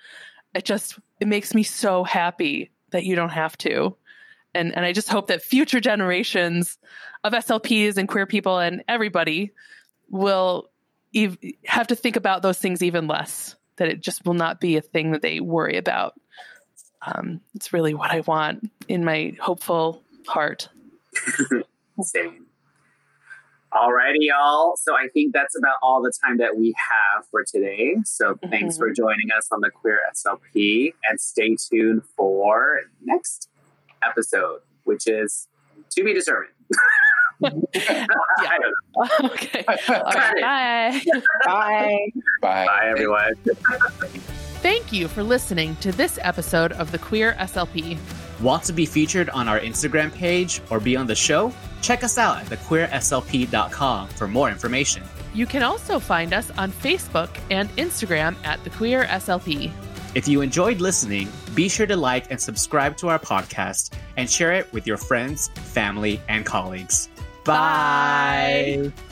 [0.54, 3.96] It just it makes me so happy that you don't have to
[4.55, 6.78] and and I just hope that future generations
[7.24, 9.53] of SLPs and queer people and everybody
[10.11, 10.70] will
[11.14, 13.57] ev- have to think about those things even less.
[13.76, 16.14] That it just will not be a thing that they worry about.
[17.05, 20.68] Um, it's really what I want in my hopeful heart.
[22.03, 22.46] Same.
[23.72, 24.76] Alrighty, y'all.
[24.76, 27.96] So I think that's about all the time that we have for today.
[28.05, 28.50] So mm-hmm.
[28.50, 33.48] thanks for joining us on the Queer SLP and stay tuned for next
[34.07, 35.48] episode, which is
[35.90, 36.53] to be determined.
[37.74, 38.07] yeah.
[39.24, 39.64] Okay.
[39.88, 40.34] All right.
[40.42, 41.00] Bye.
[41.44, 42.12] Bye.
[42.42, 42.66] Bye.
[42.66, 43.34] Bye, everyone.
[44.61, 47.98] Thank you for listening to this episode of the Queer SLP.
[48.40, 51.53] Want to be featured on our Instagram page or be on the show?
[51.80, 55.03] Check us out at thequeerslp.com for more information.
[55.34, 59.72] You can also find us on Facebook and Instagram at the Queer SLP.
[60.14, 64.53] If you enjoyed listening, be sure to like and subscribe to our podcast and share
[64.53, 67.09] it with your friends, family, and colleagues.
[67.44, 68.80] Bye.
[68.84, 69.11] Bye.